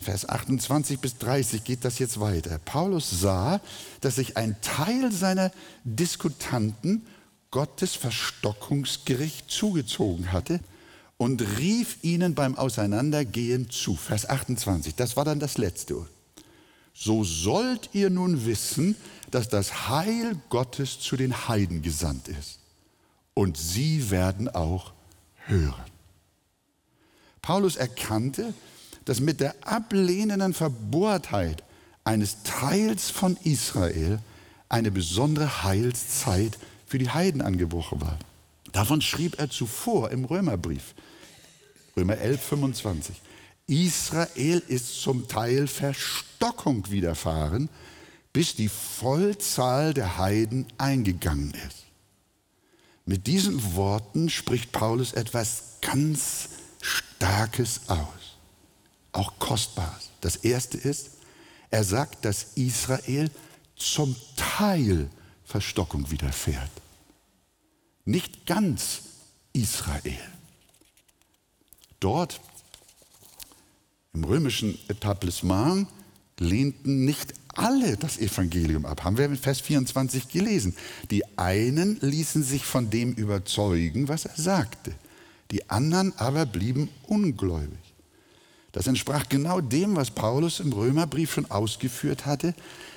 Vers 0.00 0.28
28 0.28 0.98
bis 0.98 1.18
30 1.18 1.62
geht 1.62 1.84
das 1.84 1.98
jetzt 1.98 2.20
weiter. 2.20 2.58
Paulus 2.58 3.10
sah, 3.10 3.60
dass 4.00 4.16
sich 4.16 4.36
ein 4.36 4.56
Teil 4.62 5.12
seiner 5.12 5.52
Diskutanten 5.84 7.06
Gottes 7.50 7.96
Verstockungsgericht 7.96 9.50
zugezogen 9.50 10.32
hatte 10.32 10.60
und 11.18 11.42
rief 11.58 11.98
ihnen 12.02 12.34
beim 12.34 12.56
Auseinandergehen 12.56 13.68
zu. 13.68 13.94
Vers 13.94 14.28
28, 14.28 14.94
das 14.94 15.16
war 15.16 15.26
dann 15.26 15.38
das 15.38 15.58
letzte. 15.58 16.06
So 16.94 17.24
sollt 17.24 17.90
ihr 17.92 18.08
nun 18.08 18.46
wissen, 18.46 18.96
dass 19.30 19.48
das 19.48 19.88
Heil 19.88 20.36
Gottes 20.48 20.98
zu 20.98 21.16
den 21.16 21.46
Heiden 21.48 21.82
gesandt 21.82 22.28
ist. 22.28 22.58
Und 23.34 23.58
sie 23.58 24.10
werden 24.10 24.48
auch 24.48 24.92
hören. 25.46 25.84
Paulus 27.42 27.76
erkannte, 27.76 28.54
dass 29.04 29.20
mit 29.20 29.40
der 29.40 29.54
ablehnenden 29.66 30.54
Verbohrtheit 30.54 31.62
eines 32.04 32.42
Teils 32.42 33.10
von 33.10 33.36
Israel 33.44 34.20
eine 34.68 34.90
besondere 34.90 35.62
Heilszeit 35.64 36.58
für 36.86 36.98
die 36.98 37.10
Heiden 37.10 37.42
angebrochen 37.42 38.00
war. 38.00 38.18
Davon 38.72 39.00
schrieb 39.00 39.38
er 39.38 39.50
zuvor 39.50 40.10
im 40.10 40.24
Römerbrief. 40.24 40.94
Römer 41.96 42.18
11, 42.18 42.40
25. 42.40 43.16
Israel 43.66 44.62
ist 44.66 45.00
zum 45.00 45.28
Teil 45.28 45.66
Verstockung 45.66 46.90
widerfahren, 46.90 47.68
bis 48.32 48.54
die 48.54 48.68
Vollzahl 48.68 49.94
der 49.94 50.18
Heiden 50.18 50.66
eingegangen 50.78 51.52
ist. 51.66 51.86
Mit 53.06 53.26
diesen 53.26 53.74
Worten 53.74 54.30
spricht 54.30 54.72
Paulus 54.72 55.12
etwas 55.12 55.78
ganz 55.80 56.48
Starkes 56.80 57.82
aus, 57.88 58.29
auch 59.12 59.38
Kostbares. 59.38 60.10
Das 60.20 60.36
erste 60.36 60.76
ist, 60.78 61.10
er 61.70 61.84
sagt, 61.84 62.24
dass 62.24 62.48
Israel 62.54 63.30
zum 63.76 64.16
Teil 64.36 65.08
Verstockung 65.44 66.10
widerfährt. 66.10 66.70
Nicht 68.04 68.46
ganz 68.46 69.02
Israel. 69.52 70.18
Dort 71.98 72.40
im 74.12 74.24
römischen 74.24 74.78
Etablissement 74.88 75.86
lehnten 76.38 77.04
nicht 77.04 77.34
alle 77.48 77.96
das 77.96 78.18
Evangelium 78.18 78.86
ab. 78.86 79.04
Haben 79.04 79.18
wir 79.18 79.26
in 79.26 79.36
Vers 79.36 79.60
24 79.60 80.28
gelesen. 80.28 80.74
Die 81.10 81.22
einen 81.38 81.98
ließen 82.00 82.42
sich 82.42 82.64
von 82.64 82.90
dem 82.90 83.12
überzeugen, 83.12 84.08
was 84.08 84.24
er 84.24 84.36
sagte. 84.36 84.92
Die 85.50 85.68
anderen 85.68 86.16
aber 86.16 86.46
blieben 86.46 86.88
ungläubig. 87.06 87.89
Das 88.72 88.86
entsprach 88.86 89.28
genau 89.28 89.60
dem, 89.60 89.96
was 89.96 90.10
Paulus 90.10 90.60
im 90.60 90.72
Römerbrief 90.72 91.32
schon 91.32 91.50
ausgeführt 91.50 92.26
hatte, 92.26 92.54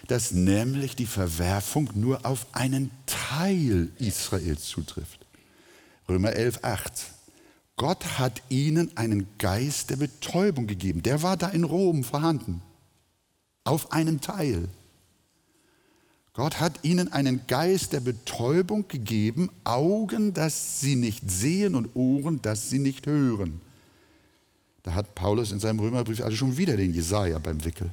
dass 0.07 0.31
nämlich 0.31 0.95
die 0.95 1.05
Verwerfung 1.05 1.89
nur 1.95 2.25
auf 2.25 2.45
einen 2.51 2.91
Teil 3.05 3.89
Israels 3.97 4.65
zutrifft. 4.65 5.25
Römer 6.07 6.33
11, 6.33 6.59
8. 6.63 6.91
Gott 7.75 8.19
hat 8.19 8.43
ihnen 8.49 8.95
einen 8.97 9.27
Geist 9.39 9.89
der 9.89 9.95
Betäubung 9.95 10.67
gegeben. 10.67 11.01
Der 11.01 11.23
war 11.23 11.37
da 11.37 11.47
in 11.47 11.63
Rom 11.63 12.03
vorhanden. 12.03 12.61
Auf 13.63 13.91
einen 13.91 14.21
Teil. 14.21 14.67
Gott 16.33 16.59
hat 16.59 16.83
ihnen 16.83 17.11
einen 17.13 17.45
Geist 17.47 17.93
der 17.93 17.99
Betäubung 17.99 18.87
gegeben, 18.87 19.49
Augen, 19.63 20.33
dass 20.33 20.81
sie 20.81 20.95
nicht 20.95 21.29
sehen 21.29 21.75
und 21.75 21.95
Ohren, 21.95 22.41
dass 22.41 22.69
sie 22.69 22.79
nicht 22.79 23.05
hören. 23.05 23.61
Da 24.83 24.93
hat 24.93 25.15
Paulus 25.15 25.51
in 25.51 25.59
seinem 25.59 25.79
Römerbrief 25.79 26.21
also 26.21 26.35
schon 26.35 26.57
wieder 26.57 26.77
den 26.77 26.93
Jesaja 26.93 27.39
beim 27.39 27.63
Wickel. 27.63 27.89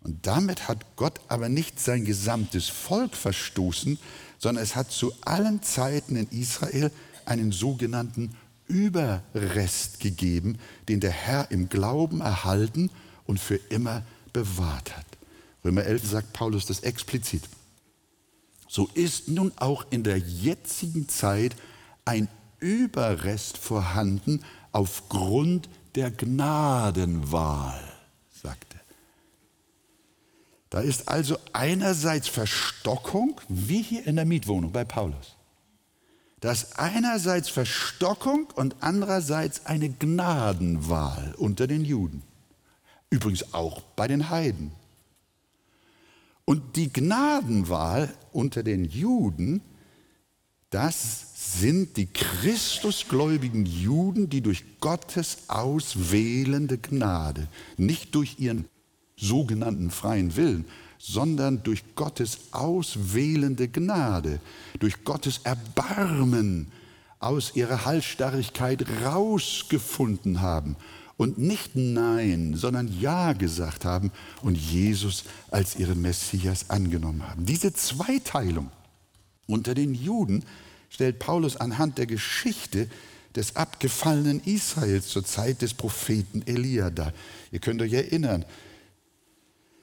Und 0.00 0.26
damit 0.26 0.68
hat 0.68 0.84
Gott 0.96 1.20
aber 1.28 1.48
nicht 1.48 1.80
sein 1.80 2.04
gesamtes 2.04 2.68
Volk 2.68 3.14
verstoßen, 3.14 3.98
sondern 4.38 4.62
es 4.62 4.76
hat 4.76 4.90
zu 4.90 5.12
allen 5.22 5.62
Zeiten 5.62 6.16
in 6.16 6.28
Israel 6.30 6.90
einen 7.24 7.52
sogenannten 7.52 8.34
Überrest 8.66 10.00
gegeben, 10.00 10.58
den 10.88 11.00
der 11.00 11.10
Herr 11.10 11.50
im 11.50 11.68
Glauben 11.68 12.20
erhalten 12.20 12.90
und 13.26 13.40
für 13.40 13.56
immer 13.56 14.02
bewahrt 14.32 14.96
hat. 14.96 15.06
Römer 15.64 15.84
11 15.84 16.06
sagt 16.06 16.32
Paulus 16.32 16.66
das 16.66 16.80
explizit. 16.80 17.42
So 18.68 18.88
ist 18.94 19.28
nun 19.28 19.52
auch 19.56 19.86
in 19.90 20.04
der 20.04 20.18
jetzigen 20.18 21.08
Zeit 21.08 21.56
ein 22.04 22.28
Überrest 22.60 23.58
vorhanden 23.58 24.44
aufgrund 24.72 25.68
der 25.94 26.10
Gnadenwahl, 26.10 27.82
sagt 28.30 28.74
er. 28.74 28.80
Da 30.70 30.80
ist 30.80 31.08
also 31.08 31.38
einerseits 31.52 32.28
Verstockung, 32.28 33.40
wie 33.48 33.82
hier 33.82 34.06
in 34.06 34.16
der 34.16 34.24
Mietwohnung 34.24 34.70
bei 34.70 34.84
Paulus. 34.84 35.36
Das 36.40 36.78
einerseits 36.78 37.48
Verstockung 37.48 38.48
und 38.54 38.76
andererseits 38.80 39.66
eine 39.66 39.88
Gnadenwahl 39.88 41.34
unter 41.36 41.66
den 41.66 41.84
Juden. 41.84 42.22
Übrigens 43.10 43.54
auch 43.54 43.80
bei 43.96 44.06
den 44.06 44.30
Heiden. 44.30 44.72
Und 46.44 46.76
die 46.76 46.92
Gnadenwahl 46.92 48.14
unter 48.32 48.62
den 48.62 48.84
Juden, 48.84 49.62
das 50.70 51.27
sind 51.56 51.96
die 51.96 52.06
Christusgläubigen 52.06 53.64
Juden, 53.64 54.28
die 54.28 54.40
durch 54.40 54.64
Gottes 54.80 55.48
auswählende 55.48 56.78
Gnade, 56.78 57.48
nicht 57.76 58.14
durch 58.14 58.38
ihren 58.38 58.66
sogenannten 59.16 59.90
freien 59.90 60.36
Willen, 60.36 60.66
sondern 60.98 61.62
durch 61.62 61.82
Gottes 61.94 62.38
auswählende 62.52 63.68
Gnade, 63.68 64.40
durch 64.78 65.04
Gottes 65.04 65.40
Erbarmen 65.44 66.70
aus 67.18 67.52
ihrer 67.54 67.84
Halsstarrigkeit 67.84 68.84
rausgefunden 69.04 70.40
haben 70.40 70.76
und 71.16 71.38
nicht 71.38 71.74
Nein, 71.74 72.54
sondern 72.56 72.88
Ja 73.00 73.32
gesagt 73.32 73.84
haben 73.84 74.12
und 74.42 74.56
Jesus 74.56 75.24
als 75.50 75.76
ihren 75.76 76.00
Messias 76.00 76.70
angenommen 76.70 77.26
haben. 77.28 77.46
Diese 77.46 77.72
Zweiteilung 77.72 78.70
unter 79.46 79.74
den 79.74 79.94
Juden 79.94 80.44
stellt 80.88 81.18
Paulus 81.18 81.56
anhand 81.56 81.98
der 81.98 82.06
Geschichte 82.06 82.88
des 83.36 83.56
abgefallenen 83.56 84.40
Israels 84.44 85.08
zur 85.08 85.24
Zeit 85.24 85.62
des 85.62 85.74
Propheten 85.74 86.42
Elia 86.46 86.90
dar. 86.90 87.12
Ihr 87.52 87.60
könnt 87.60 87.80
euch 87.82 87.92
erinnern, 87.92 88.44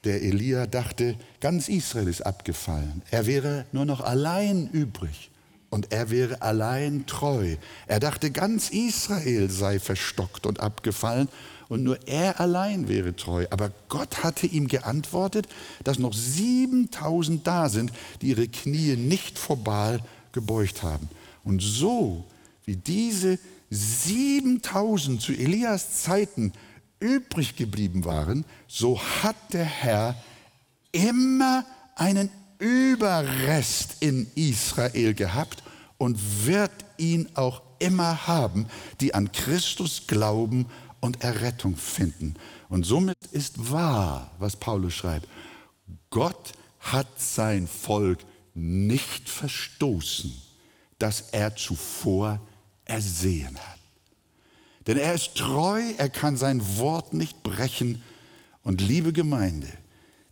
der 0.04 0.22
Elia 0.22 0.66
dachte, 0.66 1.16
ganz 1.40 1.68
Israel 1.68 2.08
ist 2.08 2.24
abgefallen. 2.24 3.02
Er 3.10 3.26
wäre 3.26 3.66
nur 3.72 3.84
noch 3.84 4.00
allein 4.00 4.68
übrig 4.68 5.30
und 5.70 5.92
er 5.92 6.10
wäre 6.10 6.42
allein 6.42 7.06
treu. 7.06 7.56
Er 7.86 7.98
dachte, 7.98 8.30
ganz 8.30 8.70
Israel 8.70 9.50
sei 9.50 9.80
verstockt 9.80 10.46
und 10.46 10.60
abgefallen 10.60 11.28
und 11.68 11.82
nur 11.82 11.98
er 12.06 12.40
allein 12.40 12.88
wäre 12.88 13.16
treu. 13.16 13.46
Aber 13.50 13.72
Gott 13.88 14.22
hatte 14.22 14.46
ihm 14.46 14.68
geantwortet, 14.68 15.48
dass 15.82 15.98
noch 15.98 16.12
7000 16.12 17.46
da 17.46 17.68
sind, 17.68 17.90
die 18.22 18.28
ihre 18.28 18.48
Knie 18.48 18.96
nicht 18.96 19.38
vor 19.38 19.56
Baal 19.56 20.00
gebeugt 20.36 20.82
haben. 20.82 21.08
Und 21.44 21.62
so 21.62 22.24
wie 22.66 22.76
diese 22.76 23.38
7000 23.70 25.20
zu 25.20 25.32
Elias 25.32 26.02
Zeiten 26.02 26.52
übrig 27.00 27.56
geblieben 27.56 28.04
waren, 28.04 28.44
so 28.68 29.00
hat 29.00 29.36
der 29.54 29.64
Herr 29.64 30.14
immer 30.92 31.64
einen 31.94 32.28
Überrest 32.58 33.96
in 34.00 34.30
Israel 34.34 35.14
gehabt 35.14 35.62
und 35.96 36.46
wird 36.46 36.72
ihn 36.98 37.28
auch 37.34 37.62
immer 37.78 38.26
haben, 38.26 38.66
die 39.00 39.14
an 39.14 39.32
Christus 39.32 40.02
glauben 40.06 40.66
und 41.00 41.22
Errettung 41.22 41.76
finden. 41.76 42.34
Und 42.68 42.84
somit 42.84 43.16
ist 43.30 43.72
wahr, 43.72 44.32
was 44.38 44.56
Paulus 44.56 44.92
schreibt. 44.92 45.28
Gott 46.10 46.52
hat 46.80 47.08
sein 47.18 47.66
Volk 47.66 48.18
nicht 48.56 49.28
verstoßen, 49.28 50.34
das 50.98 51.26
er 51.32 51.54
zuvor 51.54 52.40
ersehen 52.84 53.56
hat. 53.56 53.78
Denn 54.86 54.98
er 54.98 55.14
ist 55.14 55.34
treu, 55.34 55.82
er 55.98 56.08
kann 56.08 56.36
sein 56.36 56.78
Wort 56.78 57.12
nicht 57.12 57.42
brechen. 57.42 58.02
Und 58.62 58.80
liebe 58.80 59.12
Gemeinde, 59.12 59.68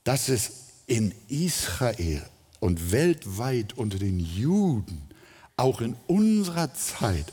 dass 0.05 0.29
es 0.29 0.53
in 0.87 1.13
Israel 1.29 2.25
und 2.61 2.93
weltweit 2.93 3.77
unter 3.77 3.99
den 3.99 4.21
Juden, 4.21 5.03
auch 5.57 5.81
in 5.81 5.97
unserer 6.07 6.73
Zeit, 6.75 7.33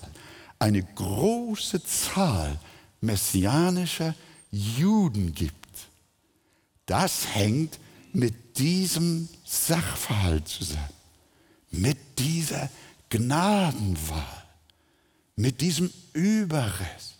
eine 0.60 0.83
große 0.83 1.83
Zahl 1.83 2.60
messianischer 3.01 4.15
Juden 4.51 5.33
gibt, 5.33 5.57
das 6.86 7.33
hängt 7.33 7.79
mit 8.13 8.57
diesem 8.57 9.27
Sachverhalt 9.45 10.47
zusammen, 10.47 10.89
mit 11.71 11.97
dieser 12.19 12.69
Gnadenwahl, 13.09 14.43
mit 15.35 15.61
diesem 15.61 15.91
Überrest. 16.13 17.17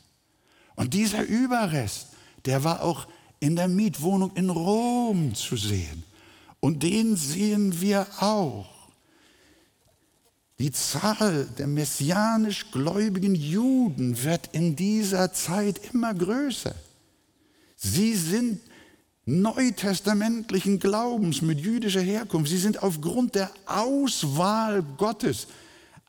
Und 0.75 0.93
dieser 0.93 1.24
Überrest, 1.24 2.07
der 2.45 2.63
war 2.63 2.81
auch 2.81 3.07
in 3.39 3.55
der 3.55 3.67
Mietwohnung 3.67 4.31
in 4.36 4.50
Rom 4.50 5.36
zu 5.36 5.57
sehen. 5.57 6.03
Und 6.60 6.83
den 6.83 7.15
sehen 7.15 7.81
wir 7.81 8.07
auch. 8.19 8.69
Die 10.60 10.71
Zahl 10.71 11.48
der 11.57 11.65
messianisch 11.65 12.69
gläubigen 12.71 13.33
Juden 13.33 14.24
wird 14.24 14.50
in 14.53 14.75
dieser 14.75 15.33
Zeit 15.33 15.81
immer 15.91 16.13
größer. 16.13 16.75
Sie 17.75 18.15
sind 18.15 18.62
neutestamentlichen 19.40 20.80
Glaubens 20.80 21.42
mit 21.42 21.60
jüdischer 21.60 22.02
Herkunft. 22.02 22.50
Sie 22.50 22.58
sind 22.58 22.84
aufgrund 22.84 23.36
der 23.36 23.50
Auswahl 23.66 24.84
Gottes 24.98 25.48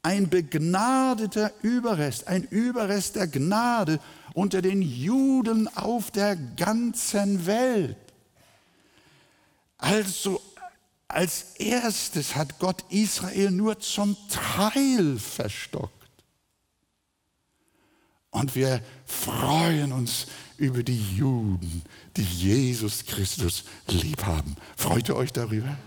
ein 0.02 0.28
begnadeter 0.28 1.52
Überrest, 1.62 2.26
ein 2.26 2.42
Überrest 2.44 3.16
der 3.16 3.28
Gnade 3.28 4.00
unter 4.34 4.60
den 4.60 4.82
Juden 4.82 5.68
auf 5.76 6.10
der 6.10 6.36
ganzen 6.36 7.46
Welt. 7.46 7.96
Also 9.78 10.40
als 11.08 11.54
erstes 11.58 12.34
hat 12.34 12.58
Gott 12.58 12.84
Israel 12.88 13.50
nur 13.50 13.78
zum 13.78 14.16
Teil 14.28 15.18
verstockt. 15.18 16.01
Und 18.42 18.56
wir 18.56 18.82
freuen 19.06 19.92
uns 19.92 20.26
über 20.56 20.82
die 20.82 21.00
Juden, 21.14 21.82
die 22.16 22.24
Jesus 22.24 23.06
Christus 23.06 23.62
lieb 23.86 24.26
haben. 24.26 24.56
Freut 24.76 25.08
ihr 25.08 25.14
euch 25.14 25.32
darüber? 25.32 25.78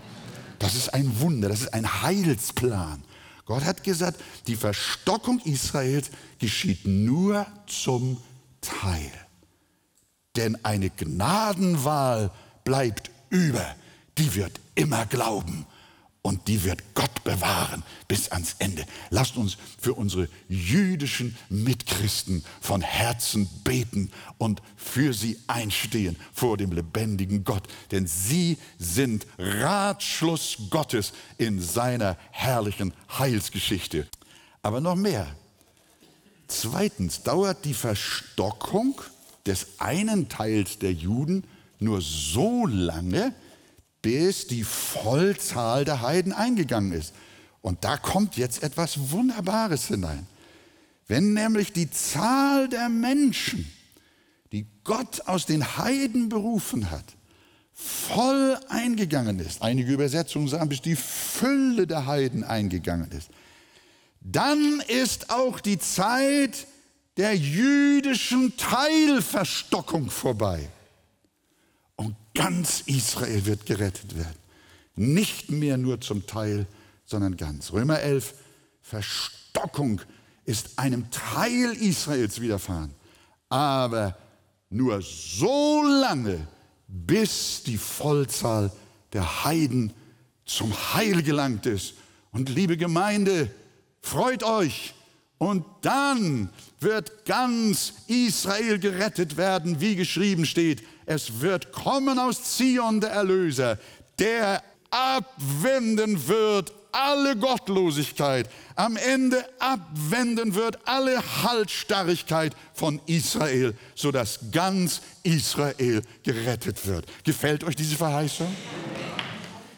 Das 0.58 0.74
ist 0.74 0.94
ein 0.94 1.20
Wunder, 1.20 1.50
das 1.50 1.60
ist 1.60 1.74
ein 1.74 2.00
Heilsplan. 2.00 3.04
Gott 3.44 3.62
hat 3.64 3.84
gesagt, 3.84 4.22
die 4.46 4.56
Verstockung 4.56 5.38
Israels 5.40 6.10
geschieht 6.38 6.86
nur 6.86 7.46
zum 7.66 8.22
Teil. 8.62 9.12
Denn 10.34 10.56
eine 10.64 10.88
Gnadenwahl 10.88 12.30
bleibt 12.64 13.10
über 13.28 13.76
die 14.16 14.34
wird 14.34 14.60
immer 14.74 15.04
glauben 15.04 15.66
und 16.26 16.48
die 16.48 16.64
wird 16.64 16.82
Gott 16.94 17.22
bewahren 17.22 17.84
bis 18.08 18.32
ans 18.32 18.56
Ende. 18.58 18.84
Lasst 19.10 19.36
uns 19.36 19.56
für 19.78 19.94
unsere 19.94 20.28
jüdischen 20.48 21.36
Mitchristen 21.50 22.44
von 22.60 22.80
Herzen 22.80 23.48
beten 23.62 24.10
und 24.36 24.60
für 24.74 25.14
sie 25.14 25.38
einstehen 25.46 26.16
vor 26.32 26.56
dem 26.56 26.72
lebendigen 26.72 27.44
Gott, 27.44 27.62
denn 27.92 28.08
sie 28.08 28.58
sind 28.76 29.24
Ratschluss 29.38 30.56
Gottes 30.68 31.12
in 31.38 31.62
seiner 31.62 32.16
herrlichen 32.32 32.92
Heilsgeschichte. 33.16 34.08
Aber 34.62 34.80
noch 34.80 34.96
mehr. 34.96 35.28
Zweitens 36.48 37.22
dauert 37.22 37.64
die 37.64 37.74
Verstockung 37.74 39.00
des 39.46 39.78
einen 39.78 40.28
Teils 40.28 40.80
der 40.80 40.92
Juden 40.92 41.44
nur 41.78 42.00
so 42.00 42.66
lange, 42.66 43.32
bis 44.06 44.46
die 44.46 44.62
Vollzahl 44.62 45.84
der 45.84 46.00
Heiden 46.00 46.32
eingegangen 46.32 46.92
ist. 46.92 47.12
Und 47.60 47.82
da 47.82 47.96
kommt 47.96 48.36
jetzt 48.36 48.62
etwas 48.62 49.10
Wunderbares 49.10 49.88
hinein. 49.88 50.28
Wenn 51.08 51.32
nämlich 51.32 51.72
die 51.72 51.90
Zahl 51.90 52.68
der 52.68 52.88
Menschen, 52.88 53.68
die 54.52 54.64
Gott 54.84 55.22
aus 55.26 55.46
den 55.46 55.76
Heiden 55.76 56.28
berufen 56.28 56.92
hat, 56.92 57.16
voll 57.72 58.56
eingegangen 58.68 59.40
ist, 59.40 59.60
einige 59.60 59.92
Übersetzungen 59.92 60.46
sagen, 60.46 60.68
bis 60.68 60.82
die 60.82 60.94
Fülle 60.94 61.88
der 61.88 62.06
Heiden 62.06 62.44
eingegangen 62.44 63.10
ist, 63.10 63.30
dann 64.20 64.80
ist 64.86 65.30
auch 65.30 65.58
die 65.58 65.80
Zeit 65.80 66.68
der 67.16 67.34
jüdischen 67.34 68.56
Teilverstockung 68.56 70.10
vorbei. 70.10 70.68
Ganz 72.36 72.82
Israel 72.86 73.46
wird 73.46 73.66
gerettet 73.66 74.16
werden. 74.16 74.38
Nicht 74.94 75.50
mehr 75.50 75.76
nur 75.76 76.00
zum 76.00 76.26
Teil, 76.26 76.66
sondern 77.04 77.36
ganz. 77.36 77.72
Römer 77.72 78.00
11, 78.00 78.34
Verstockung 78.82 80.00
ist 80.44 80.78
einem 80.78 81.10
Teil 81.10 81.72
Israels 81.72 82.40
widerfahren, 82.40 82.94
aber 83.48 84.16
nur 84.70 85.02
so 85.02 85.82
lange, 85.82 86.46
bis 86.88 87.62
die 87.64 87.78
Vollzahl 87.78 88.70
der 89.12 89.44
Heiden 89.44 89.92
zum 90.44 90.72
Heil 90.94 91.22
gelangt 91.22 91.66
ist. 91.66 91.94
Und 92.32 92.48
liebe 92.48 92.76
Gemeinde, 92.76 93.50
freut 94.00 94.42
euch, 94.44 94.94
und 95.38 95.64
dann 95.82 96.48
wird 96.80 97.24
ganz 97.26 97.92
Israel 98.06 98.78
gerettet 98.78 99.36
werden, 99.36 99.80
wie 99.80 99.96
geschrieben 99.96 100.46
steht. 100.46 100.82
Es 101.04 101.40
wird 101.40 101.72
kommen 101.72 102.18
aus 102.18 102.56
Zion 102.56 103.00
der 103.00 103.10
Erlöser, 103.10 103.78
der 104.18 104.62
abwenden 104.90 106.28
wird 106.28 106.72
alle 106.92 107.36
Gottlosigkeit, 107.36 108.48
am 108.74 108.96
Ende 108.96 109.44
abwenden 109.58 110.54
wird 110.54 110.78
alle 110.86 111.22
Haltstarrigkeit 111.42 112.54
von 112.72 113.00
Israel, 113.06 113.74
sodass 113.94 114.38
ganz 114.50 115.02
Israel 115.22 116.02
gerettet 116.22 116.86
wird. 116.86 117.06
Gefällt 117.24 117.64
euch 117.64 117.76
diese 117.76 117.96
Verheißung? 117.96 118.54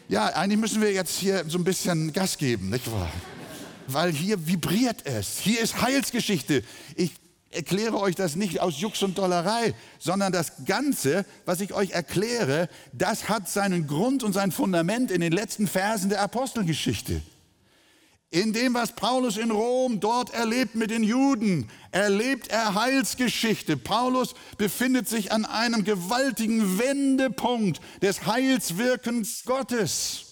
Ja, 0.07 0.27
eigentlich 0.27 0.59
müssen 0.59 0.81
wir 0.81 0.93
jetzt 0.93 1.17
hier 1.17 1.43
so 1.47 1.57
ein 1.57 1.63
bisschen 1.63 2.13
Gas 2.13 2.37
geben, 2.37 2.69
nicht 2.69 2.89
wahr? 2.89 3.11
Weil 3.93 4.11
hier 4.11 4.47
vibriert 4.47 5.05
es. 5.05 5.39
Hier 5.39 5.59
ist 5.61 5.81
Heilsgeschichte. 5.81 6.63
Ich 6.95 7.11
erkläre 7.51 7.99
euch 7.99 8.15
das 8.15 8.35
nicht 8.35 8.59
aus 8.59 8.79
Jux 8.79 9.01
und 9.03 9.17
Dollerei, 9.17 9.73
sondern 9.97 10.31
das 10.31 10.65
Ganze, 10.65 11.25
was 11.45 11.61
ich 11.61 11.73
euch 11.73 11.91
erkläre, 11.91 12.69
das 12.93 13.29
hat 13.29 13.49
seinen 13.49 13.87
Grund 13.87 14.23
und 14.23 14.33
sein 14.33 14.51
Fundament 14.51 15.11
in 15.11 15.21
den 15.21 15.33
letzten 15.33 15.67
Versen 15.67 16.09
der 16.09 16.21
Apostelgeschichte. 16.21 17.21
In 18.31 18.53
dem, 18.53 18.75
was 18.75 18.91
Paulus 18.91 19.37
in 19.37 19.49
Rom 19.49 19.99
dort 19.99 20.31
erlebt 20.35 20.75
mit 20.75 20.91
den 20.91 21.03
Juden, 21.03 21.67
erlebt 21.91 22.49
er 22.49 22.75
Heilsgeschichte. 22.75 23.75
Paulus 23.75 24.35
befindet 24.59 25.09
sich 25.09 25.31
an 25.31 25.45
einem 25.45 25.83
gewaltigen 25.83 26.77
Wendepunkt 26.77 27.81
des 28.03 28.27
Heilswirkens 28.27 29.45
Gottes. 29.45 30.28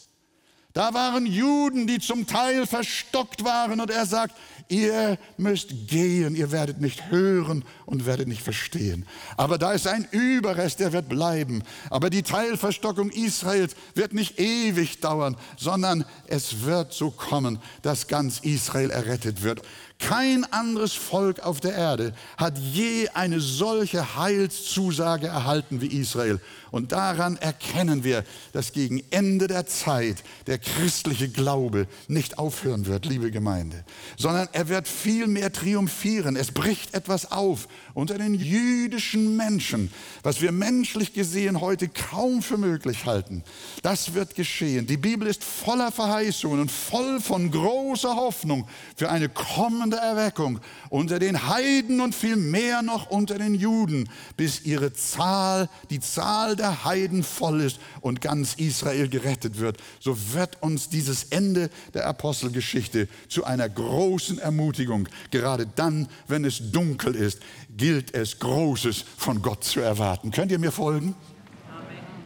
Da 0.77 0.93
waren 0.93 1.25
Juden, 1.25 1.87
die 1.87 1.97
zum 1.97 2.27
Teil 2.27 2.67
verstockt 2.67 3.43
waren 3.43 3.79
und 3.79 3.89
er 3.89 4.05
sagt, 4.05 4.35
ihr 4.67 5.17
müsst 5.35 5.87
gehen, 5.87 6.35
ihr 6.35 6.51
werdet 6.51 6.81
nicht 6.81 7.09
hören 7.09 7.65
und 7.87 8.05
werdet 8.05 8.27
nicht 8.27 8.43
verstehen. 8.43 9.07
Aber 9.37 9.57
da 9.57 9.71
ist 9.71 9.87
ein 9.87 10.07
Überrest, 10.11 10.79
der 10.79 10.93
wird 10.93 11.09
bleiben. 11.09 11.63
Aber 11.89 12.11
die 12.11 12.21
Teilverstockung 12.21 13.09
Israels 13.09 13.75
wird 13.95 14.13
nicht 14.13 14.37
ewig 14.39 14.99
dauern, 14.99 15.35
sondern 15.57 16.05
es 16.27 16.61
wird 16.61 16.93
so 16.93 17.09
kommen, 17.09 17.57
dass 17.81 18.05
ganz 18.05 18.41
Israel 18.41 18.91
errettet 18.91 19.41
wird. 19.41 19.63
Kein 19.99 20.45
anderes 20.53 20.93
Volk 20.93 21.39
auf 21.39 21.59
der 21.59 21.73
Erde 21.73 22.13
hat 22.37 22.57
je 22.57 23.09
eine 23.09 23.39
solche 23.39 24.15
Heilszusage 24.15 25.27
erhalten 25.27 25.81
wie 25.81 25.87
Israel. 25.87 26.39
Und 26.69 26.91
daran 26.91 27.37
erkennen 27.37 28.03
wir, 28.03 28.23
dass 28.53 28.73
gegen 28.73 29.01
Ende 29.09 29.47
der 29.47 29.65
Zeit 29.65 30.23
der 30.45 30.59
christliche 30.59 31.29
Glaube 31.29 31.87
nicht 32.07 32.37
aufhören 32.37 32.85
wird, 32.85 33.05
liebe 33.05 33.31
Gemeinde, 33.31 33.83
sondern 34.17 34.49
er 34.51 34.69
wird 34.69 34.87
viel 34.87 35.25
mehr 35.25 35.51
triumphieren. 35.51 36.35
Es 36.35 36.51
bricht 36.51 36.93
etwas 36.93 37.31
auf 37.31 37.67
unter 37.93 38.17
den 38.17 38.35
jüdischen 38.35 39.35
Menschen, 39.35 39.91
was 40.21 40.41
wir 40.41 40.51
menschlich 40.51 41.13
gesehen 41.13 41.59
heute 41.61 41.87
kaum 41.87 42.43
für 42.43 42.57
möglich 42.57 43.05
halten. 43.05 43.43
Das 43.81 44.13
wird 44.13 44.35
geschehen. 44.35 44.85
Die 44.85 44.97
Bibel 44.97 45.27
ist 45.27 45.43
voller 45.43 45.91
Verheißungen 45.91 46.59
und 46.59 46.71
voll 46.71 47.19
von 47.19 47.49
großer 47.49 48.15
Hoffnung 48.15 48.67
für 48.95 49.09
eine 49.09 49.29
kommende 49.29 49.86
Erweckung 49.95 50.59
unter 50.89 51.17
den 51.17 51.47
Heiden 51.47 52.01
und 52.01 52.13
viel 52.13 52.35
mehr 52.35 52.81
noch 52.81 53.09
unter 53.09 53.37
den 53.37 53.55
Juden, 53.55 54.09
bis 54.35 54.65
ihre 54.65 54.91
Zahl, 54.91 55.69
die 55.89 56.01
Zahl 56.01 56.57
der 56.57 56.83
Heiden 56.83 57.23
voll 57.23 57.61
ist 57.61 57.79
und 58.01 58.19
ganz 58.19 58.55
Israel 58.55 59.07
gerettet 59.07 59.59
wird. 59.59 59.77
So 59.99 60.17
wird 60.33 60.61
uns 60.61 60.89
dieses 60.89 61.23
Ende 61.25 61.69
der 61.93 62.05
Apostelgeschichte 62.07 63.07
zu 63.29 63.45
einer 63.45 63.69
großen 63.69 64.39
Ermutigung. 64.39 65.07
Gerade 65.31 65.65
dann, 65.75 66.09
wenn 66.27 66.43
es 66.43 66.71
dunkel 66.71 67.15
ist, 67.15 67.39
gilt 67.77 68.13
es 68.13 68.39
Großes 68.39 69.05
von 69.17 69.41
Gott 69.41 69.63
zu 69.63 69.79
erwarten. 69.79 70.31
Könnt 70.31 70.51
ihr 70.51 70.59
mir 70.59 70.71
folgen? 70.71 71.15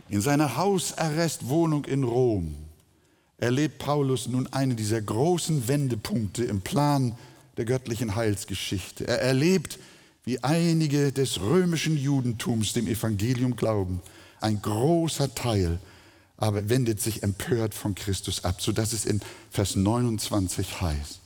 In 0.09 0.19
seiner 0.19 0.57
Hausarrestwohnung 0.57 1.85
in 1.85 2.03
Rom 2.03 2.55
erlebt 3.37 3.79
Paulus 3.79 4.27
nun 4.27 4.47
einen 4.53 4.75
dieser 4.75 5.01
großen 5.01 5.67
Wendepunkte 5.67 6.43
im 6.43 6.61
Plan 6.61 7.17
der 7.57 7.65
göttlichen 7.65 8.15
Heilsgeschichte. 8.15 9.07
Er 9.07 9.21
erlebt, 9.21 9.79
wie 10.23 10.43
einige 10.43 11.11
des 11.11 11.41
römischen 11.41 11.97
Judentums 11.97 12.73
dem 12.73 12.87
Evangelium 12.87 13.55
glauben. 13.55 14.01
Ein 14.39 14.61
großer 14.61 15.33
Teil 15.33 15.79
aber 16.41 16.69
wendet 16.69 16.99
sich 16.99 17.21
empört 17.21 17.75
von 17.75 17.93
Christus 17.93 18.43
ab, 18.43 18.63
sodass 18.63 18.93
es 18.93 19.05
in 19.05 19.21
Vers 19.51 19.75
29 19.75 20.81
heißt, 20.81 21.19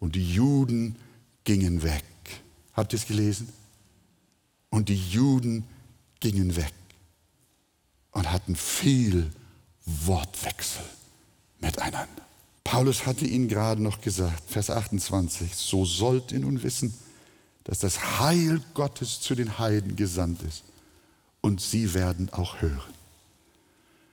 und 0.00 0.14
die 0.14 0.32
Juden 0.32 0.96
gingen 1.44 1.82
weg. 1.82 2.02
Habt 2.72 2.94
ihr 2.94 2.98
es 2.98 3.06
gelesen? 3.06 3.50
Und 4.70 4.88
die 4.88 4.96
Juden 4.96 5.64
gingen 6.18 6.56
weg 6.56 6.72
und 8.12 8.32
hatten 8.32 8.56
viel 8.56 9.30
Wortwechsel 9.84 10.84
miteinander. 11.60 12.23
Paulus 12.64 13.06
hatte 13.06 13.26
ihnen 13.26 13.46
gerade 13.48 13.82
noch 13.82 14.00
gesagt, 14.00 14.50
Vers 14.50 14.70
28, 14.70 15.54
so 15.54 15.84
sollt 15.84 16.32
ihr 16.32 16.40
nun 16.40 16.62
wissen, 16.62 16.94
dass 17.64 17.78
das 17.78 18.18
Heil 18.20 18.60
Gottes 18.72 19.20
zu 19.20 19.34
den 19.34 19.58
Heiden 19.58 19.96
gesandt 19.96 20.42
ist 20.42 20.64
und 21.40 21.60
sie 21.60 21.94
werden 21.94 22.30
auch 22.32 22.60
hören. 22.62 22.94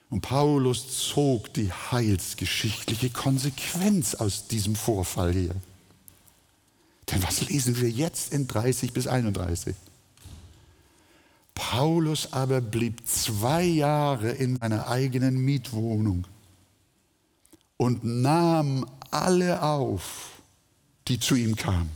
Und 0.10 0.22
Paulus 0.22 1.08
zog 1.08 1.54
die 1.54 1.72
heilsgeschichtliche 1.72 3.10
Konsequenz 3.10 4.16
aus 4.16 4.48
diesem 4.48 4.76
Vorfall 4.76 5.32
hier. 5.32 5.56
Denn 7.10 7.24
was 7.24 7.42
lesen 7.48 7.80
wir 7.80 7.90
jetzt 7.90 8.34
in 8.34 8.48
30 8.48 8.92
bis 8.92 9.08
31? 9.08 9.76
Paulus 11.56 12.34
aber 12.34 12.60
blieb 12.60 13.08
zwei 13.08 13.64
Jahre 13.64 14.32
in 14.32 14.58
seiner 14.58 14.88
eigenen 14.88 15.38
Mietwohnung 15.38 16.26
und 17.82 18.04
nahm 18.04 18.86
alle 19.10 19.64
auf, 19.64 20.34
die 21.08 21.20
zu 21.20 21.34
ihm 21.34 21.56
kamen. 21.56 21.90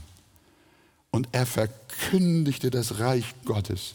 Und 1.12 1.28
er 1.30 1.46
verkündigte 1.46 2.70
das 2.70 2.98
Reich 2.98 3.36
Gottes 3.44 3.94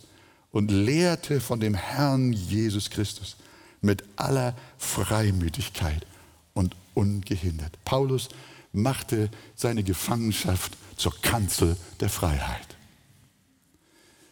und 0.53 0.71
lehrte 0.71 1.41
von 1.41 1.59
dem 1.59 1.73
Herrn 1.73 2.31
Jesus 2.31 2.91
Christus 2.91 3.35
mit 3.81 4.05
aller 4.15 4.55
Freimütigkeit 4.77 6.05
und 6.53 6.77
ungehindert. 6.93 7.77
Paulus 7.83 8.29
machte 8.71 9.29
seine 9.57 9.83
Gefangenschaft 9.83 10.77
zur 10.95 11.13
Kanzel 11.21 11.75
der 11.99 12.07
Freiheit. 12.07 12.77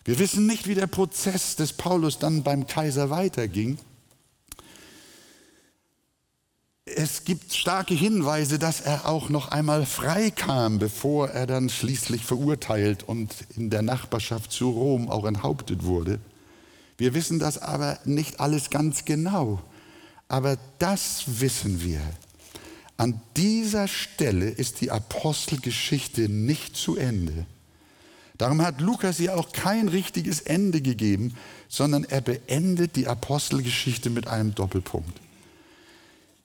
Wir 0.06 0.17
wissen 0.17 0.48
nicht, 0.48 0.65
wie 0.65 0.76
der 0.76 0.88
Prozess 0.88 1.58
des 1.58 1.74
Paulus 1.74 2.19
dann 2.19 2.41
beim 2.41 2.67
Kaiser 2.67 3.10
weiterging. 3.10 3.80
Es 7.01 7.23
gibt 7.23 7.53
starke 7.53 7.93
Hinweise, 7.93 8.59
dass 8.59 8.81
er 8.81 9.07
auch 9.07 9.29
noch 9.29 9.47
einmal 9.47 9.85
freikam, 9.85 10.79
bevor 10.79 11.29
er 11.29 11.47
dann 11.47 11.69
schließlich 11.69 12.25
verurteilt 12.25 13.03
und 13.03 13.33
in 13.55 13.69
der 13.69 13.83
Nachbarschaft 13.83 14.51
zu 14.51 14.69
Rom 14.71 15.09
auch 15.09 15.23
enthauptet 15.23 15.85
wurde. 15.85 16.19
Wir 16.97 17.13
wissen 17.13 17.39
das 17.39 17.57
aber 17.57 17.99
nicht 18.03 18.41
alles 18.41 18.69
ganz 18.69 19.05
genau. 19.05 19.62
Aber 20.27 20.57
das 20.79 21.39
wissen 21.39 21.81
wir. 21.81 22.01
An 22.97 23.21
dieser 23.38 23.88
Stelle 23.88 24.49
ist 24.49 24.81
die 24.81 24.91
Apostelgeschichte 24.91 26.27
nicht 26.27 26.75
zu 26.75 26.97
Ende. 26.97 27.45
Darum 28.38 28.62
hat 28.62 28.81
Lukas 28.81 29.21
ihr 29.21 29.38
auch 29.38 29.53
kein 29.53 29.88
richtiges 29.88 30.41
Ende 30.41 30.81
gegeben, 30.81 31.33
sondern 31.69 32.03
er 32.03 32.19
beendet 32.19 32.97
die 32.97 33.07
Apostelgeschichte 33.07 34.09
mit 34.09 34.27
einem 34.27 34.53
Doppelpunkt. 34.53 35.17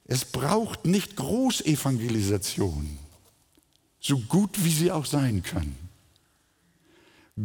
Es 0.06 0.24
braucht 0.24 0.84
nicht 0.84 1.16
Großevangelisation, 1.16 2.98
so 4.00 4.18
gut 4.18 4.62
wie 4.62 4.72
sie 4.72 4.92
auch 4.92 5.06
sein 5.06 5.42
können. 5.42 5.76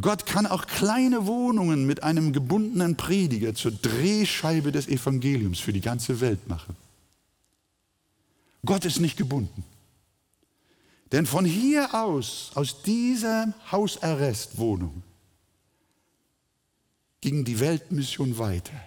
Gott 0.02 0.26
kann 0.26 0.46
auch 0.46 0.68
kleine 0.68 1.26
Wohnungen 1.26 1.88
mit 1.88 2.04
einem 2.04 2.32
gebundenen 2.32 2.96
Prediger 2.96 3.56
zur 3.56 3.72
Drehscheibe 3.72 4.72
des 4.72 4.88
Evangeliums 4.88 5.60
für 5.60 5.74
die 5.74 5.82
ganze 5.82 6.20
Welt 6.22 6.48
machen. 6.48 6.76
Gott 8.66 8.86
ist 8.86 9.00
nicht 9.00 9.18
gebunden. 9.18 9.64
Denn 11.12 11.26
von 11.26 11.44
hier 11.44 11.96
aus, 11.96 12.52
aus 12.54 12.84
dieser 12.84 13.54
Hausarrestwohnung, 13.72 15.02
ging 17.22 17.44
die 17.44 17.60
Weltmission 17.60 18.38
weiter 18.38 18.80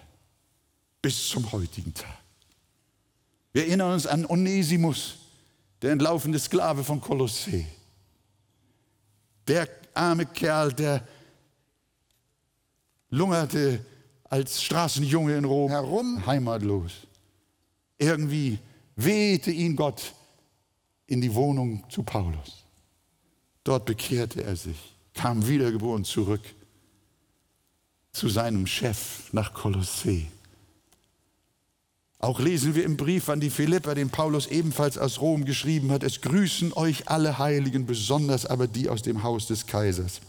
bis 1.01 1.27
zum 1.27 1.51
heutigen 1.51 1.93
Tag. 1.93 2.22
Wir 3.53 3.67
erinnern 3.67 3.93
uns 3.93 4.07
an 4.07 4.25
Onesimus, 4.25 5.15
der 5.81 5.91
entlaufene 5.91 6.39
Sklave 6.39 6.83
von 6.83 6.99
Kolossee. 6.99 7.67
Der 9.47 9.69
arme 9.93 10.25
Kerl, 10.25 10.73
der 10.73 11.07
lungerte 13.09 13.85
als 14.23 14.63
Straßenjunge 14.63 15.37
in 15.37 15.45
Rom 15.45 15.69
herum, 15.69 16.25
heimatlos. 16.25 16.93
Irgendwie 17.99 18.57
wehte 18.95 19.51
ihn 19.51 19.75
Gott 19.75 20.13
in 21.05 21.21
die 21.21 21.33
Wohnung 21.35 21.83
zu 21.89 22.01
Paulus. 22.01 22.63
Dort 23.63 23.85
bekehrte 23.85 24.43
er 24.43 24.55
sich, 24.55 24.95
kam 25.13 25.47
wiedergeboren 25.47 26.03
zurück 26.03 26.41
zu 28.11 28.29
seinem 28.29 28.65
Chef 28.65 29.31
nach 29.31 29.53
Kolossee. 29.53 30.27
Auch 32.23 32.39
lesen 32.39 32.73
wir 32.73 32.85
im 32.85 32.95
Brief 32.95 33.27
an 33.27 33.41
die 33.41 33.49
Philipper, 33.49 33.95
den 33.95 34.09
Paulus 34.09 34.47
ebenfalls 34.47 34.97
aus 34.97 35.19
Rom 35.19 35.43
geschrieben 35.43 35.91
hat, 35.91 36.03
es 36.03 36.21
grüßen 36.21 36.71
euch 36.71 37.09
alle 37.09 37.37
Heiligen, 37.37 37.85
besonders 37.85 38.45
aber 38.45 38.65
die 38.65 38.87
aus 38.87 39.01
dem 39.01 39.23
Haus 39.23 39.47
des 39.47 39.67
Kaisers. 39.67 40.21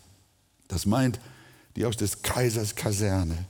Das 0.67 0.87
meint 0.87 1.21
die 1.77 1.87
aus 1.87 1.97
des 1.97 2.21
Kaisers 2.21 2.75
Kaserne. 2.75 3.47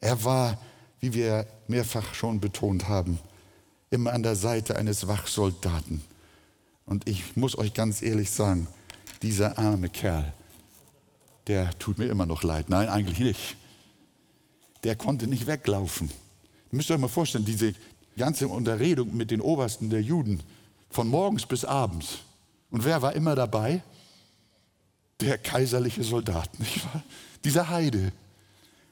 Er 0.00 0.24
war, 0.24 0.56
wie 1.00 1.12
wir 1.12 1.46
mehrfach 1.68 2.14
schon 2.14 2.40
betont 2.40 2.88
haben, 2.88 3.18
immer 3.90 4.14
an 4.14 4.22
der 4.22 4.36
Seite 4.36 4.76
eines 4.76 5.06
Wachsoldaten. 5.06 6.00
Und 6.86 7.06
ich 7.06 7.36
muss 7.36 7.58
euch 7.58 7.74
ganz 7.74 8.00
ehrlich 8.00 8.30
sagen, 8.30 8.66
dieser 9.20 9.58
arme 9.58 9.90
Kerl, 9.90 10.32
der 11.48 11.78
tut 11.78 11.98
mir 11.98 12.06
immer 12.06 12.24
noch 12.24 12.44
leid. 12.44 12.70
Nein, 12.70 12.88
eigentlich 12.88 13.18
nicht. 13.18 13.56
Der 14.84 14.96
konnte 14.96 15.26
nicht 15.26 15.46
weglaufen. 15.46 16.10
Ihr 16.72 16.76
müsst 16.76 16.90
euch 16.90 16.98
mal 16.98 17.08
vorstellen, 17.08 17.44
diese 17.44 17.74
ganze 18.16 18.48
Unterredung 18.48 19.14
mit 19.14 19.30
den 19.30 19.42
Obersten 19.42 19.90
der 19.90 20.00
Juden, 20.00 20.42
von 20.88 21.06
morgens 21.06 21.44
bis 21.44 21.66
abends. 21.66 22.20
Und 22.70 22.84
wer 22.84 23.02
war 23.02 23.14
immer 23.14 23.34
dabei? 23.34 23.82
Der 25.20 25.36
kaiserliche 25.36 26.02
Soldat, 26.02 26.48
nicht 26.58 26.82
wahr? 26.86 27.02
Dieser 27.44 27.68
Heide. 27.68 28.12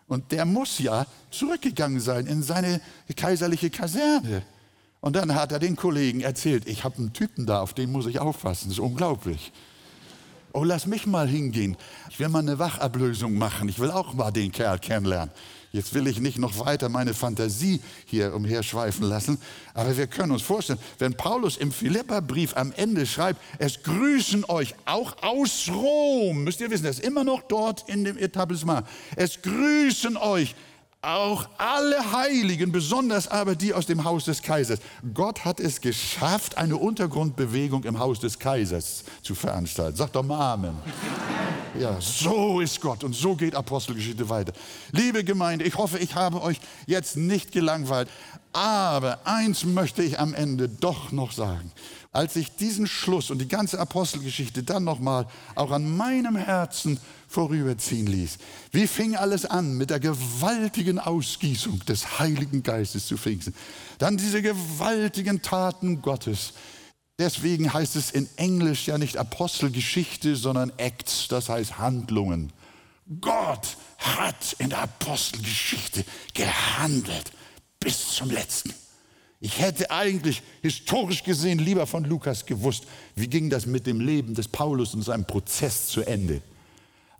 Und 0.06 0.30
der 0.30 0.44
muss 0.44 0.78
ja 0.78 1.06
zurückgegangen 1.30 2.00
sein 2.00 2.26
in 2.26 2.42
seine 2.42 2.80
kaiserliche 3.16 3.70
Kaserne. 3.70 4.42
Und 5.00 5.16
dann 5.16 5.34
hat 5.34 5.52
er 5.52 5.58
den 5.58 5.76
Kollegen 5.76 6.20
erzählt, 6.20 6.66
ich 6.66 6.84
habe 6.84 6.98
einen 6.98 7.12
Typen 7.14 7.46
da, 7.46 7.62
auf 7.62 7.72
den 7.72 7.90
muss 7.90 8.06
ich 8.06 8.18
aufpassen, 8.18 8.68
das 8.68 8.74
ist 8.74 8.84
unglaublich. 8.84 9.52
Oh, 10.52 10.64
lass 10.64 10.86
mich 10.86 11.06
mal 11.06 11.28
hingehen. 11.28 11.76
Ich 12.10 12.18
will 12.18 12.28
mal 12.28 12.40
eine 12.40 12.58
Wachablösung 12.58 13.38
machen. 13.38 13.68
Ich 13.68 13.78
will 13.78 13.90
auch 13.90 14.14
mal 14.14 14.32
den 14.32 14.50
Kerl 14.50 14.80
kennenlernen. 14.80 15.30
Jetzt 15.72 15.94
will 15.94 16.08
ich 16.08 16.18
nicht 16.18 16.38
noch 16.38 16.58
weiter 16.58 16.88
meine 16.88 17.14
Fantasie 17.14 17.80
hier 18.04 18.34
umherschweifen 18.34 19.08
lassen, 19.08 19.38
aber 19.72 19.96
wir 19.96 20.08
können 20.08 20.32
uns 20.32 20.42
vorstellen, 20.42 20.80
wenn 20.98 21.14
Paulus 21.14 21.56
im 21.56 21.70
Philipperbrief 21.70 22.56
am 22.56 22.72
Ende 22.72 23.06
schreibt, 23.06 23.40
es 23.58 23.82
grüßen 23.84 24.44
euch 24.46 24.74
auch 24.84 25.22
aus 25.22 25.70
Rom, 25.72 26.42
müsst 26.42 26.60
ihr 26.60 26.70
wissen, 26.70 26.86
er 26.86 26.90
ist 26.90 27.00
immer 27.00 27.22
noch 27.22 27.42
dort 27.42 27.88
in 27.88 28.04
dem 28.04 28.18
Etablissement, 28.18 28.84
es 29.14 29.42
grüßen 29.42 30.16
euch 30.16 30.56
auch 31.02 31.48
alle 31.56 32.12
Heiligen, 32.12 32.72
besonders 32.72 33.28
aber 33.28 33.54
die 33.54 33.72
aus 33.72 33.86
dem 33.86 34.04
Haus 34.04 34.24
des 34.24 34.42
Kaisers. 34.42 34.80
Gott 35.14 35.44
hat 35.44 35.60
es 35.60 35.80
geschafft, 35.80 36.58
eine 36.58 36.76
Untergrundbewegung 36.76 37.84
im 37.84 37.98
Haus 37.98 38.20
des 38.20 38.38
Kaisers 38.38 39.04
zu 39.22 39.34
veranstalten. 39.34 39.96
Sagt 39.96 40.16
doch 40.16 40.24
mal 40.24 40.52
Amen. 40.52 40.74
Ja, 41.78 42.00
so 42.00 42.60
ist 42.60 42.80
Gott 42.80 43.04
und 43.04 43.14
so 43.14 43.36
geht 43.36 43.54
Apostelgeschichte 43.54 44.28
weiter. 44.28 44.52
Liebe 44.90 45.22
Gemeinde, 45.22 45.64
ich 45.64 45.76
hoffe, 45.76 45.98
ich 45.98 46.16
habe 46.16 46.42
euch 46.42 46.60
jetzt 46.86 47.16
nicht 47.16 47.52
gelangweilt, 47.52 48.08
aber 48.52 49.20
eins 49.24 49.64
möchte 49.64 50.02
ich 50.02 50.18
am 50.18 50.34
Ende 50.34 50.68
doch 50.68 51.12
noch 51.12 51.30
sagen. 51.30 51.70
Als 52.12 52.34
ich 52.34 52.56
diesen 52.56 52.88
Schluss 52.88 53.30
und 53.30 53.38
die 53.38 53.46
ganze 53.46 53.78
Apostelgeschichte 53.78 54.64
dann 54.64 54.82
nochmal 54.82 55.26
auch 55.54 55.70
an 55.70 55.96
meinem 55.96 56.34
Herzen 56.34 56.98
vorüberziehen 57.28 58.08
ließ. 58.08 58.38
Wie 58.72 58.88
fing 58.88 59.14
alles 59.14 59.46
an 59.46 59.76
mit 59.76 59.90
der 59.90 60.00
gewaltigen 60.00 60.98
Ausgießung 60.98 61.84
des 61.86 62.18
Heiligen 62.18 62.64
Geistes 62.64 63.06
zu 63.06 63.16
Pfingsten? 63.16 63.54
Dann 63.98 64.16
diese 64.16 64.42
gewaltigen 64.42 65.40
Taten 65.40 66.02
Gottes. 66.02 66.52
Deswegen 67.20 67.70
heißt 67.70 67.96
es 67.96 68.10
in 68.10 68.26
Englisch 68.36 68.88
ja 68.88 68.96
nicht 68.96 69.18
Apostelgeschichte, 69.18 70.36
sondern 70.36 70.72
Acts, 70.78 71.28
das 71.28 71.50
heißt 71.50 71.76
Handlungen. 71.76 72.50
Gott 73.20 73.76
hat 73.98 74.56
in 74.58 74.70
der 74.70 74.80
Apostelgeschichte 74.80 76.06
gehandelt 76.32 77.30
bis 77.78 78.14
zum 78.14 78.30
letzten. 78.30 78.72
Ich 79.38 79.60
hätte 79.60 79.90
eigentlich 79.90 80.42
historisch 80.62 81.22
gesehen 81.22 81.58
lieber 81.58 81.86
von 81.86 82.04
Lukas 82.04 82.46
gewusst, 82.46 82.84
wie 83.16 83.28
ging 83.28 83.50
das 83.50 83.66
mit 83.66 83.86
dem 83.86 84.00
Leben 84.00 84.34
des 84.34 84.48
Paulus 84.48 84.94
und 84.94 85.02
seinem 85.02 85.26
Prozess 85.26 85.88
zu 85.88 86.00
Ende. 86.00 86.40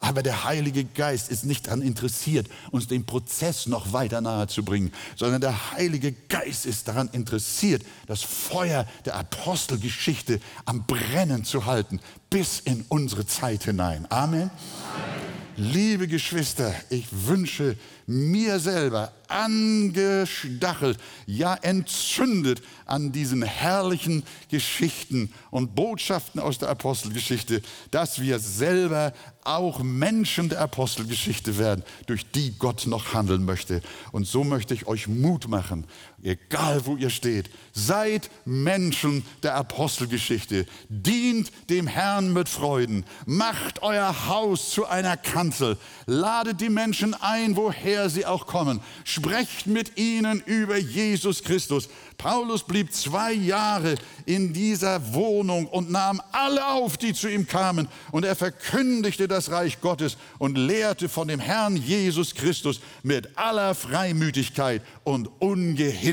Aber 0.01 0.23
der 0.23 0.45
Heilige 0.45 0.85
Geist 0.85 1.31
ist 1.31 1.45
nicht 1.45 1.67
daran 1.67 1.83
interessiert, 1.83 2.49
uns 2.71 2.89
den 2.89 3.05
Prozess 3.05 3.67
noch 3.67 3.93
weiter 3.93 4.23
nahe 4.23 4.47
zu 4.47 4.65
bringen, 4.65 4.93
sondern 5.15 5.43
der 5.43 5.73
Heilige 5.73 6.13
Geist 6.29 6.65
ist 6.65 6.89
daran 6.89 7.11
interessiert, 7.13 7.85
das 8.07 8.23
Feuer 8.23 8.87
der 9.05 9.17
Apostelgeschichte 9.17 10.41
am 10.65 10.87
Brennen 10.87 11.45
zu 11.45 11.67
halten, 11.67 12.01
bis 12.31 12.61
in 12.61 12.85
unsere 12.89 13.27
Zeit 13.27 13.65
hinein. 13.65 14.07
Amen. 14.11 14.51
Amen. 14.51 15.40
Liebe 15.57 16.07
Geschwister, 16.07 16.75
ich 16.91 17.07
wünsche 17.11 17.77
mir 18.07 18.59
selber 18.61 19.13
angestachelt, 19.29 20.99
ja 21.27 21.55
entzündet 21.55 22.63
an 22.87 23.13
diesen 23.13 23.43
herrlichen 23.43 24.23
Geschichten 24.49 25.33
und 25.51 25.75
Botschaften 25.75 26.41
aus 26.41 26.59
der 26.59 26.71
Apostelgeschichte, 26.71 27.63
dass 27.91 28.21
wir 28.21 28.39
selber 28.39 29.13
auch 29.45 29.83
Menschen 29.83 30.49
der 30.49 30.61
Apostelgeschichte 30.61 31.59
werden, 31.59 31.85
durch 32.07 32.31
die 32.31 32.53
Gott 32.59 32.87
noch 32.87 33.15
handeln 33.15 33.45
möchte. 33.45 33.83
Und 34.13 34.27
so 34.27 34.45
möchte 34.45 34.75
ich 34.75 34.87
euch 34.87 35.09
Mut 35.09 35.49
machen, 35.49 35.87
egal 36.23 36.85
wo 36.87 36.97
ihr 36.97 37.11
steht, 37.11 37.51
seid 37.73 38.31
Menschen 38.45 39.25
der 39.43 39.55
Apostelgeschichte, 39.55 40.67
dient 40.89 41.51
dem 41.71 41.87
Herrn 41.87 42.33
mit 42.33 42.49
Freuden, 42.49 43.05
macht 43.27 43.83
euer 43.83 44.29
Haus 44.29 44.71
zu 44.71 44.87
einer 44.87 45.17
Kanzel, 45.17 45.77
ladet 46.07 46.61
die 46.61 46.69
Menschen 46.69 47.15
ein, 47.15 47.57
woher 47.57 48.11
sie 48.11 48.27
auch 48.27 48.47
kommen, 48.47 48.81
sprecht 49.05 49.67
mit 49.67 49.97
ihnen 49.97 50.43
über 50.45 50.77
Jesus 50.77 51.43
Christus. 51.43 51.89
Paulus 52.19 52.65
blieb 52.65 52.93
zwei 52.93 53.33
Jahre 53.33 53.95
in 54.27 54.53
dieser 54.53 55.15
Wohnung 55.15 55.67
und 55.67 55.91
nahm 55.91 56.21
alle 56.33 56.67
auf, 56.67 56.99
die 56.99 57.15
zu 57.15 57.31
ihm 57.31 57.47
kamen, 57.47 57.89
und 58.13 58.25
er 58.25 58.37
verkündigte 58.37 59.27
das 59.27 59.51
Reich 59.51 59.81
Gottes 59.81 60.19
und 60.39 60.59
lehrte 60.59 61.09
von 61.09 61.29
dem 61.29 61.41
Herrn 61.41 61.77
Jesus 61.77 62.35
Christus 62.35 62.81
mit 63.03 63.39
aller 63.39 63.75
Freimütigkeit 63.75 64.83
und 65.05 65.29
ungehindert. 65.39 66.10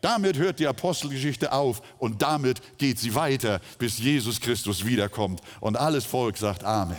Damit 0.00 0.36
hört 0.36 0.58
die 0.60 0.66
Apostelgeschichte 0.66 1.52
auf 1.52 1.82
und 1.98 2.22
damit 2.22 2.60
geht 2.78 2.98
sie 2.98 3.14
weiter, 3.14 3.60
bis 3.78 3.98
Jesus 3.98 4.40
Christus 4.40 4.84
wiederkommt. 4.84 5.40
Und 5.60 5.76
alles 5.76 6.04
Volk 6.04 6.36
sagt 6.36 6.64
Amen. 6.64 6.96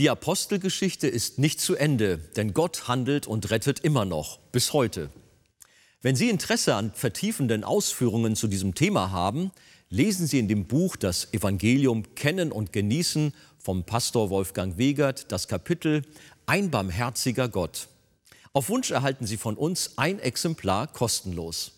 Die 0.00 0.08
Apostelgeschichte 0.08 1.08
ist 1.08 1.38
nicht 1.38 1.60
zu 1.60 1.76
Ende, 1.76 2.16
denn 2.16 2.54
Gott 2.54 2.88
handelt 2.88 3.26
und 3.26 3.50
rettet 3.50 3.80
immer 3.80 4.06
noch, 4.06 4.38
bis 4.50 4.72
heute. 4.72 5.10
Wenn 6.00 6.16
Sie 6.16 6.30
Interesse 6.30 6.74
an 6.74 6.92
vertiefenden 6.94 7.64
Ausführungen 7.64 8.34
zu 8.34 8.48
diesem 8.48 8.74
Thema 8.74 9.10
haben, 9.10 9.50
lesen 9.90 10.26
Sie 10.26 10.38
in 10.38 10.48
dem 10.48 10.64
Buch 10.64 10.96
Das 10.96 11.34
Evangelium 11.34 12.14
Kennen 12.14 12.50
und 12.50 12.72
Genießen 12.72 13.34
vom 13.62 13.84
Pastor 13.84 14.30
Wolfgang 14.30 14.78
Wegert 14.78 15.30
das 15.30 15.46
Kapitel 15.46 16.02
Ein 16.46 16.70
barmherziger 16.70 17.48
Gott. 17.48 17.88
Auf 18.52 18.68
Wunsch 18.68 18.90
erhalten 18.90 19.26
Sie 19.26 19.36
von 19.36 19.56
uns 19.56 19.96
ein 19.96 20.18
Exemplar 20.18 20.86
kostenlos. 20.86 21.72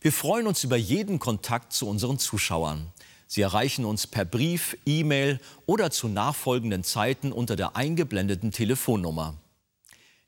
Wir 0.00 0.12
freuen 0.12 0.46
uns 0.46 0.64
über 0.64 0.76
jeden 0.76 1.18
Kontakt 1.18 1.72
zu 1.72 1.88
unseren 1.88 2.18
Zuschauern. 2.18 2.92
Sie 3.26 3.40
erreichen 3.40 3.84
uns 3.84 4.06
per 4.06 4.26
Brief, 4.26 4.76
E-Mail 4.84 5.40
oder 5.64 5.90
zu 5.90 6.08
nachfolgenden 6.08 6.84
Zeiten 6.84 7.32
unter 7.32 7.56
der 7.56 7.76
eingeblendeten 7.76 8.50
Telefonnummer. 8.50 9.36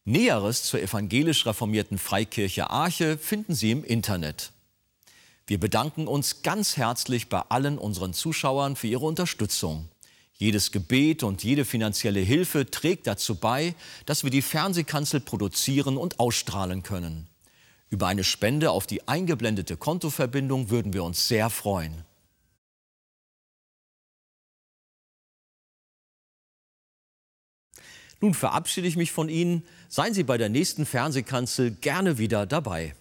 Näheres 0.04 0.62
zur 0.62 0.80
evangelisch 0.80 1.44
reformierten 1.44 1.98
Freikirche 1.98 2.70
Arche 2.70 3.18
finden 3.18 3.54
Sie 3.54 3.72
im 3.72 3.84
Internet. 3.84 4.52
Wir 5.48 5.60
bedanken 5.60 6.08
uns 6.08 6.42
ganz 6.42 6.76
herzlich 6.76 7.28
bei 7.28 7.40
allen 7.40 7.78
unseren 7.78 8.12
Zuschauern 8.12 8.74
für 8.74 8.88
ihre 8.88 9.06
Unterstützung. 9.06 9.88
Jedes 10.34 10.72
Gebet 10.72 11.22
und 11.22 11.44
jede 11.44 11.64
finanzielle 11.64 12.18
Hilfe 12.18 12.68
trägt 12.68 13.06
dazu 13.06 13.36
bei, 13.36 13.76
dass 14.06 14.24
wir 14.24 14.30
die 14.30 14.42
Fernsehkanzel 14.42 15.20
produzieren 15.20 15.96
und 15.98 16.18
ausstrahlen 16.18 16.82
können. 16.82 17.28
Über 17.90 18.08
eine 18.08 18.24
Spende 18.24 18.72
auf 18.72 18.88
die 18.88 19.06
eingeblendete 19.06 19.76
Kontoverbindung 19.76 20.68
würden 20.70 20.92
wir 20.92 21.04
uns 21.04 21.28
sehr 21.28 21.48
freuen. 21.48 22.04
Nun 28.20 28.34
verabschiede 28.34 28.88
ich 28.88 28.96
mich 28.96 29.12
von 29.12 29.28
Ihnen. 29.28 29.62
Seien 29.88 30.12
Sie 30.12 30.24
bei 30.24 30.38
der 30.38 30.48
nächsten 30.48 30.86
Fernsehkanzel 30.86 31.70
gerne 31.70 32.18
wieder 32.18 32.46
dabei. 32.46 32.96